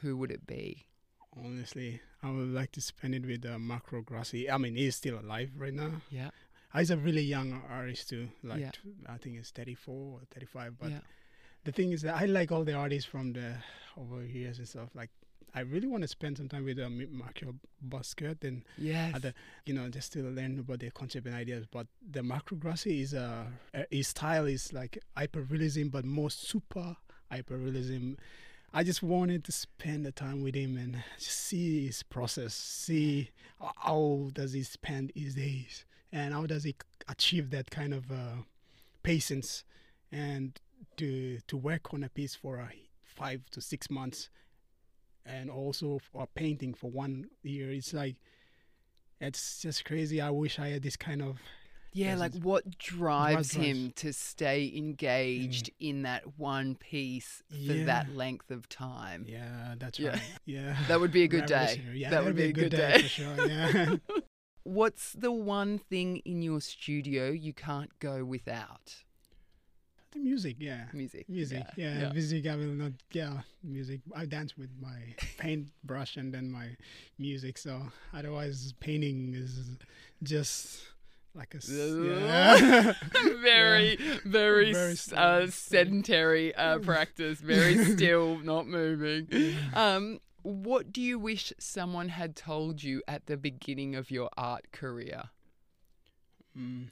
who 0.00 0.16
would 0.18 0.30
it 0.30 0.46
be? 0.46 0.86
Honestly 1.44 2.00
i 2.22 2.30
would 2.30 2.48
like 2.48 2.72
to 2.72 2.80
spend 2.80 3.14
it 3.14 3.24
with 3.26 3.44
uh, 3.46 3.58
Marco 3.58 4.00
Grassi 4.02 4.50
i 4.50 4.56
mean 4.58 4.74
he's 4.76 4.96
still 4.96 5.18
alive 5.20 5.50
right 5.56 5.74
now 5.74 5.92
Yeah. 6.10 6.30
he's 6.74 6.90
a 6.90 6.96
really 6.96 7.22
young 7.22 7.62
artist 7.68 8.08
too 8.08 8.28
like 8.42 8.60
Yeah. 8.60 8.70
i 9.08 9.16
think 9.18 9.36
he's 9.36 9.50
34 9.50 9.94
or 9.94 10.20
35 10.32 10.78
but 10.78 10.90
yeah. 10.90 11.00
the 11.64 11.72
thing 11.72 11.92
is 11.92 12.02
that 12.02 12.14
I 12.16 12.24
like 12.26 12.50
all 12.52 12.64
the 12.64 12.74
artists 12.74 13.08
from 13.08 13.32
the 13.34 13.54
over 13.96 14.22
years 14.24 14.58
and 14.58 14.68
stuff. 14.68 14.90
Like 14.94 15.10
I 15.54 15.60
really 15.60 15.86
want 15.88 16.02
to 16.02 16.08
spend 16.08 16.36
some 16.36 16.48
time 16.48 16.64
with 16.64 16.78
um, 16.78 17.04
Marco 17.10 17.54
Buskert 17.88 18.44
and 18.44 18.62
Yes. 18.76 19.14
other, 19.16 19.32
you 19.64 19.72
know, 19.74 19.88
just 19.88 20.12
to 20.12 20.22
learn 20.22 20.58
about 20.60 20.80
their 20.80 20.90
concept 20.90 21.26
and 21.26 21.34
ideas. 21.34 21.64
But 21.70 21.86
the 22.10 22.22
Marco 22.22 22.56
Grassi 22.56 23.00
is 23.00 23.14
a 23.14 23.46
uh, 23.74 23.82
his 23.90 24.08
style 24.08 24.44
is 24.46 24.72
like 24.72 24.98
hyperrealism, 25.16 25.90
but 25.90 26.04
more 26.04 26.30
super 26.30 26.96
hyperrealism. 27.32 28.16
I 28.72 28.82
just 28.82 29.02
wanted 29.02 29.44
to 29.44 29.52
spend 29.52 30.04
the 30.04 30.12
time 30.12 30.42
with 30.42 30.54
him 30.54 30.76
and 30.76 31.02
just 31.18 31.38
see 31.38 31.86
his 31.86 32.02
process, 32.02 32.54
see 32.54 33.30
how- 33.58 34.30
does 34.34 34.52
he 34.52 34.62
spend 34.62 35.12
his 35.14 35.34
days, 35.34 35.84
and 36.12 36.34
how 36.34 36.46
does 36.46 36.64
he 36.64 36.76
achieve 37.08 37.50
that 37.50 37.70
kind 37.70 37.94
of 37.94 38.10
uh, 38.10 38.42
patience 39.02 39.64
and 40.12 40.60
to 40.96 41.38
to 41.46 41.56
work 41.56 41.92
on 41.94 42.02
a 42.04 42.08
piece 42.08 42.34
for 42.34 42.60
uh, 42.60 42.68
five 43.02 43.48
to 43.50 43.60
six 43.60 43.88
months 43.90 44.28
and 45.24 45.50
also 45.50 45.98
for 45.98 46.26
painting 46.34 46.74
for 46.74 46.90
one 46.90 47.28
year. 47.42 47.70
It's 47.72 47.94
like 47.94 48.16
it's 49.20 49.62
just 49.62 49.84
crazy. 49.84 50.20
I 50.20 50.30
wish 50.30 50.58
i 50.58 50.68
had 50.68 50.82
this 50.82 50.96
kind 50.96 51.22
of 51.22 51.38
yeah, 51.96 52.14
like 52.16 52.34
what 52.42 52.78
drives 52.78 53.52
drives- 53.52 53.52
him 53.52 53.92
to 53.96 54.12
stay 54.12 54.70
mm. 54.72 54.76
engaged 54.78 55.70
in 55.80 56.02
that 56.02 56.38
one 56.38 56.74
piece 56.76 57.42
for 57.48 57.56
Yeah. 57.72 57.84
that 57.86 58.14
length 58.14 58.50
of 58.50 58.68
time? 58.68 59.24
yeah 59.28 59.74
that's 59.78 59.98
Yeah. 59.98 60.10
right 60.10 60.22
yeah 60.44 60.76
That 60.88 61.00
would 61.00 61.12
be 61.12 61.22
a 61.24 61.28
good 61.28 61.46
day. 61.46 61.80
Yeah 61.94 62.10
that 62.10 62.24
would 62.24 62.36
that'd 62.36 62.54
be 62.54 62.60
a 62.62 62.68
good 62.68 62.76
day. 62.76 63.02
for 63.02 63.08
sure 63.08 63.46
yeah 63.48 63.96
What's 64.64 65.12
the 65.12 65.30
one 65.30 65.78
thing 65.78 66.16
in 66.24 66.42
your 66.42 66.60
studio 66.60 67.30
you 67.30 67.52
can't 67.52 67.90
go 68.00 68.24
without? 68.24 69.04
the 70.12 70.18
music 70.22 70.56
yeah 70.58 70.84
Music. 70.94 71.28
music 71.28 71.64
yeah, 71.76 72.10
music 72.12 72.46
i 72.46 72.56
will 72.56 72.74
not 72.84 72.92
yeah 73.12 73.40
music 73.62 74.00
i 74.14 74.24
dance 74.24 74.56
with 74.56 74.70
my 74.80 74.98
paintbrush 75.36 76.16
and 76.16 76.32
then 76.32 76.50
my 76.50 76.68
music 77.18 77.58
so 77.58 77.82
otherwise 78.14 78.72
painting 78.80 79.34
is 79.34 79.52
just 80.22 80.80
like 81.36 81.54
a 81.54 81.58
yeah. 81.70 82.92
very, 83.42 83.96
very, 84.24 84.72
Very 84.72 84.96
uh, 85.14 85.46
sedentary 85.48 86.54
uh, 86.54 86.78
practice. 86.80 87.40
Very 87.40 87.84
still, 87.84 88.38
not 88.38 88.66
moving. 88.66 89.28
Um, 89.74 90.20
what 90.42 90.92
do 90.92 91.02
you 91.02 91.18
wish 91.18 91.52
someone 91.58 92.08
had 92.08 92.36
told 92.36 92.82
you 92.82 93.02
at 93.06 93.26
the 93.26 93.36
beginning 93.36 93.94
of 93.94 94.10
your 94.10 94.30
art 94.36 94.72
career? 94.72 95.24
Mm. 96.58 96.86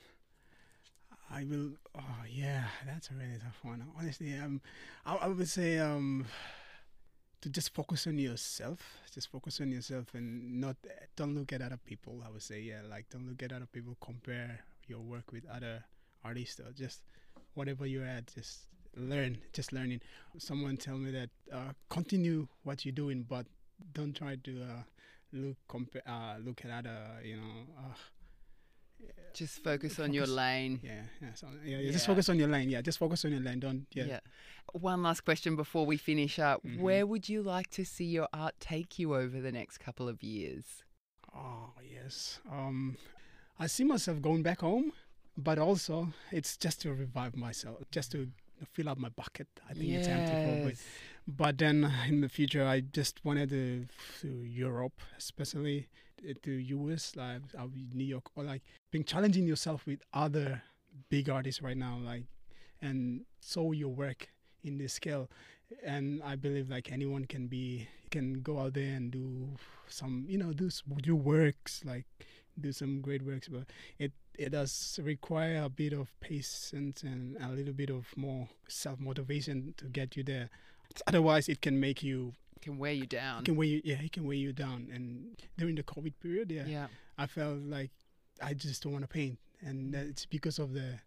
I 1.31 1.45
will. 1.45 1.71
Oh 1.97 2.25
yeah, 2.31 2.65
that's 2.87 3.11
a 3.11 3.15
really 3.15 3.39
tough 3.43 3.59
one. 3.63 3.85
Honestly, 3.99 4.37
um, 4.37 4.61
I, 5.07 5.17
I 5.17 5.29
would 5.29 5.49
say 5.49 5.79
um, 5.79 6.27
to 7.45 7.51
just 7.51 7.75
focus 7.75 8.07
on 8.07 8.17
yourself. 8.19 8.81
Just 9.13 9.31
focus 9.31 9.61
on 9.61 9.71
yourself 9.71 10.07
and 10.15 10.63
not 10.63 10.77
don't 11.15 11.35
look 11.35 11.53
at 11.53 11.61
other 11.61 11.79
people. 11.85 12.23
I 12.27 12.31
would 12.31 12.43
say 12.43 12.59
yeah, 12.63 12.81
like 12.89 13.05
don't 13.11 13.29
look 13.29 13.43
at 13.43 13.53
other 13.53 13.67
people. 13.71 13.99
Compare 14.01 14.61
your 14.87 15.01
work 15.01 15.31
with 15.31 15.45
other 15.55 15.85
artists 16.25 16.59
or 16.59 16.73
just 16.73 17.03
whatever 17.53 17.85
you're 17.85 18.07
at. 18.07 18.33
Just 18.35 18.61
learn. 18.97 19.37
Just 19.53 19.75
learning. 19.75 20.01
Someone 20.39 20.79
tell 20.79 20.97
me 20.97 21.11
that 21.11 21.29
uh, 21.53 21.73
continue 21.91 22.49
what 22.63 22.87
you're 22.87 22.93
doing, 22.93 23.27
but 23.29 23.45
don't 23.93 24.17
try 24.17 24.37
to 24.37 24.63
uh, 24.63 24.83
look 25.35 25.59
compare 25.69 26.03
uh, 26.09 26.37
look 26.43 26.65
at 26.65 26.71
other 26.71 26.97
you 27.23 27.37
know. 27.37 27.85
Just 29.35 29.64
focus 29.64 29.99
on 29.99 30.12
your 30.12 30.27
Focus. 30.27 30.37
lane. 30.37 30.81
Yeah, 30.83 31.03
yeah, 31.21 31.35
so, 31.35 31.49
yeah, 31.64 31.79
yeah. 31.79 31.90
Just 31.90 32.07
focus 32.07 32.29
on 32.29 32.38
your 32.38 32.47
lane. 32.49 32.71
Yeah, 32.71 32.81
just 32.83 32.99
focus 32.99 33.25
on 33.25 33.33
your 33.33 33.40
lane. 33.40 33.59
Don't 33.59 33.87
yeah. 33.93 34.05
Yeah. 34.05 34.21
One 34.73 35.03
last 35.03 35.23
question 35.25 35.57
before 35.57 35.85
we 35.87 35.97
finish 35.97 36.38
up. 36.38 36.62
Mhm. 36.62 36.79
Where 36.79 37.05
would 37.05 37.29
you 37.29 37.43
like 37.43 37.69
to 37.71 37.85
see 37.85 38.05
your 38.05 38.29
art 38.33 38.55
take 38.61 38.97
you 38.99 39.14
over 39.17 39.40
the 39.40 39.51
next 39.51 39.79
couple 39.79 40.09
of 40.09 40.23
years? 40.23 40.85
Oh 41.35 41.71
yes. 41.83 42.38
Um, 42.49 42.97
I 43.59 43.67
see 43.67 43.83
myself 43.85 44.23
going 44.23 44.43
back 44.45 44.61
home, 44.61 44.93
but 45.37 45.59
also 45.59 46.12
it's 46.31 46.57
just 46.57 46.81
to 46.83 46.93
revive 46.95 47.35
myself, 47.37 47.83
just 47.90 48.12
to 48.12 48.29
fill 48.73 48.88
up 48.88 48.99
my 48.99 49.09
bucket. 49.09 49.49
I 49.69 49.75
think 49.75 49.90
it's 49.95 50.07
empty 50.07 50.33
for 50.33 50.53
a 50.62 50.64
bit. 50.67 50.75
Yes. 50.79 50.85
But 51.27 51.59
then 51.59 51.93
in 52.07 52.21
the 52.21 52.29
future, 52.29 52.64
I 52.64 52.83
just 52.83 53.25
wanted 53.25 53.49
to 53.51 53.87
to 54.21 54.29
Europe, 54.45 55.01
especially 55.19 55.88
to 56.43 56.53
US, 56.53 57.17
like 57.17 57.43
I'll 57.59 57.69
be 57.69 57.87
New 57.93 58.05
York, 58.05 58.31
or 58.37 58.45
like 58.45 58.62
being 58.95 59.03
challenging 59.03 59.45
yourself 59.45 59.85
with 59.87 59.99
other 60.13 60.63
big 61.11 61.29
artists 61.29 61.61
right 61.61 61.77
now, 61.77 61.99
like 62.01 62.23
and 62.81 63.23
show 63.45 63.73
your 63.73 63.89
work 63.89 64.29
in 64.63 64.79
this 64.79 64.93
scale. 64.93 65.29
And 65.85 66.23
I 66.23 66.37
believe 66.37 66.71
like 66.71 66.93
anyone 66.93 67.25
can 67.25 67.49
be 67.49 67.89
can 68.13 68.35
go 68.35 68.61
out 68.61 68.75
there 68.75 68.95
and 68.95 69.11
do 69.11 69.49
some, 69.89 70.27
you 70.29 70.39
know, 70.39 70.53
do 70.53 70.71
do 71.03 71.17
works 71.17 71.83
like 71.85 72.05
do 72.61 72.71
some 72.71 73.01
great 73.01 73.23
works, 73.23 73.49
but 73.49 73.65
it 73.99 74.13
it 74.39 74.51
does 74.51 75.01
require 75.03 75.63
a 75.65 75.69
bit 75.69 75.93
of 75.93 76.13
patience 76.21 77.03
and 77.03 77.37
a 77.43 77.49
little 77.49 77.75
bit 77.75 77.91
of 77.91 78.07
more 78.17 78.49
self 78.69 79.01
motivation 79.01 79.75
to 79.77 79.87
get 79.87 80.17
you 80.17 80.23
there. 80.23 80.51
Otherwise, 81.09 81.49
it 81.49 81.61
can 81.61 81.81
make 81.81 82.05
you 82.05 82.35
Can 82.63 82.79
wear 82.79 82.93
you 82.93 83.07
down. 83.07 83.41
it 83.41 83.47
can 83.47 83.57
weigh 83.57 83.67
you, 83.75 83.81
yeah 83.83 83.99
it 84.01 84.13
can 84.13 84.25
weigh 84.25 84.37
you 84.39 84.53
down. 84.53 84.87
And 84.95 85.35
during 85.59 85.75
the 85.75 85.83
COVID 85.83 86.15
period, 86.23 86.53
yeah, 86.53 86.67
yeah. 86.67 86.87
I 87.19 87.27
felt 87.27 87.59
like 87.67 87.91
I 88.42 88.55
just 88.55 88.83
don't 88.83 88.92
want 88.92 89.05
to 89.05 89.09
paint, 89.09 89.38
and 89.61 89.94
it's 89.94 90.27
because 90.27 90.59
of 90.59 90.73
the 90.73 90.99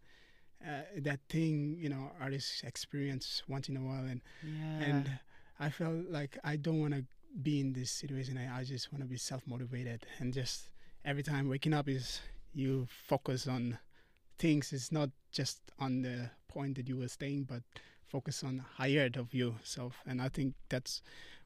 uh, 0.65 0.81
that 0.97 1.19
thing 1.29 1.77
you 1.79 1.89
know 1.89 2.11
artists 2.19 2.63
experience 2.63 3.43
once 3.47 3.69
in 3.69 3.77
a 3.77 3.81
while, 3.81 4.05
and 4.05 4.21
Yeah. 4.43 4.83
and 4.85 5.11
I 5.59 5.69
felt 5.69 6.09
like 6.09 6.37
I 6.43 6.55
don't 6.55 6.79
want 6.79 6.93
to 6.93 7.03
be 7.41 7.59
in 7.59 7.73
this 7.73 7.91
situation. 7.91 8.37
I, 8.37 8.59
I 8.59 8.63
just 8.63 8.91
want 8.91 9.03
to 9.03 9.09
be 9.09 9.17
self 9.17 9.45
motivated 9.47 10.05
and 10.19 10.33
just 10.33 10.69
every 11.05 11.23
time 11.23 11.47
waking 11.49 11.73
up 11.73 11.87
is 11.87 12.21
you 12.53 12.87
focus 12.89 13.47
on 13.47 13.77
things. 14.39 14.73
It's 14.73 14.91
not 14.91 15.09
just 15.31 15.59
on 15.79 16.01
the 16.01 16.29
point 16.47 16.75
that 16.77 16.87
you 16.87 16.97
were 16.97 17.07
staying, 17.07 17.43
but 17.43 17.61
focus 18.05 18.43
on 18.43 18.59
higher 18.77 19.09
of 19.15 19.33
yourself. 19.33 20.01
And 20.05 20.21
I 20.21 20.29
think 20.29 20.53
that's 20.69 21.01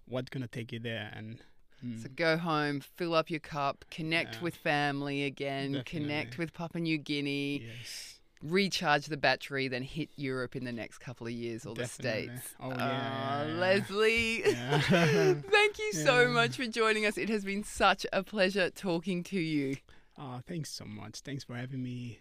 what's 0.06 0.30
gonna 0.30 0.48
take 0.48 0.72
you 0.72 0.80
there. 0.80 1.12
And 1.16 1.40
mm, 1.84 2.02
So 2.02 2.10
go 2.16 2.38
home, 2.38 2.80
fill 2.82 3.14
up 3.14 3.30
your 3.30 3.40
cup, 3.40 3.86
connect 3.92 4.36
Yeah. 4.36 4.44
with 4.44 4.56
family 4.56 5.24
again, 5.24 5.84
connect 5.86 6.38
with 6.38 6.54
Papua 6.54 6.82
New 6.82 6.98
Guinea, 6.98 7.64
yes, 7.68 8.20
recharge 8.42 9.06
the 9.06 9.18
battery, 9.18 9.68
then 9.68 9.84
hit 9.84 10.10
Europe 10.16 10.56
in 10.56 10.64
the 10.66 10.72
next 10.72 10.98
couple 10.98 11.28
of 11.28 11.34
years 11.34 11.66
or 11.66 11.76
Definitely. 11.76 12.28
the 12.28 12.40
States. 12.40 12.56
Oh, 12.60 12.74
Ah, 12.76 13.44
yeah. 13.44 13.54
Leslie. 13.60 14.42
Thank 15.52 15.80
you 15.80 15.94
so 15.94 16.28
much 16.30 16.58
for 16.58 16.66
joining 16.66 17.06
us. 17.06 17.18
It 17.18 17.30
has 17.30 17.46
been 17.46 17.64
such 17.64 18.06
a 18.12 18.24
pleasure 18.24 18.70
talking 18.72 19.24
to 19.26 19.40
you. 19.40 19.78
oh, 20.18 20.42
thanks 20.48 20.70
so 20.72 20.86
much. 20.86 21.22
Thanks 21.22 21.44
for 21.44 21.56
having 21.56 21.84
me. 21.84 22.20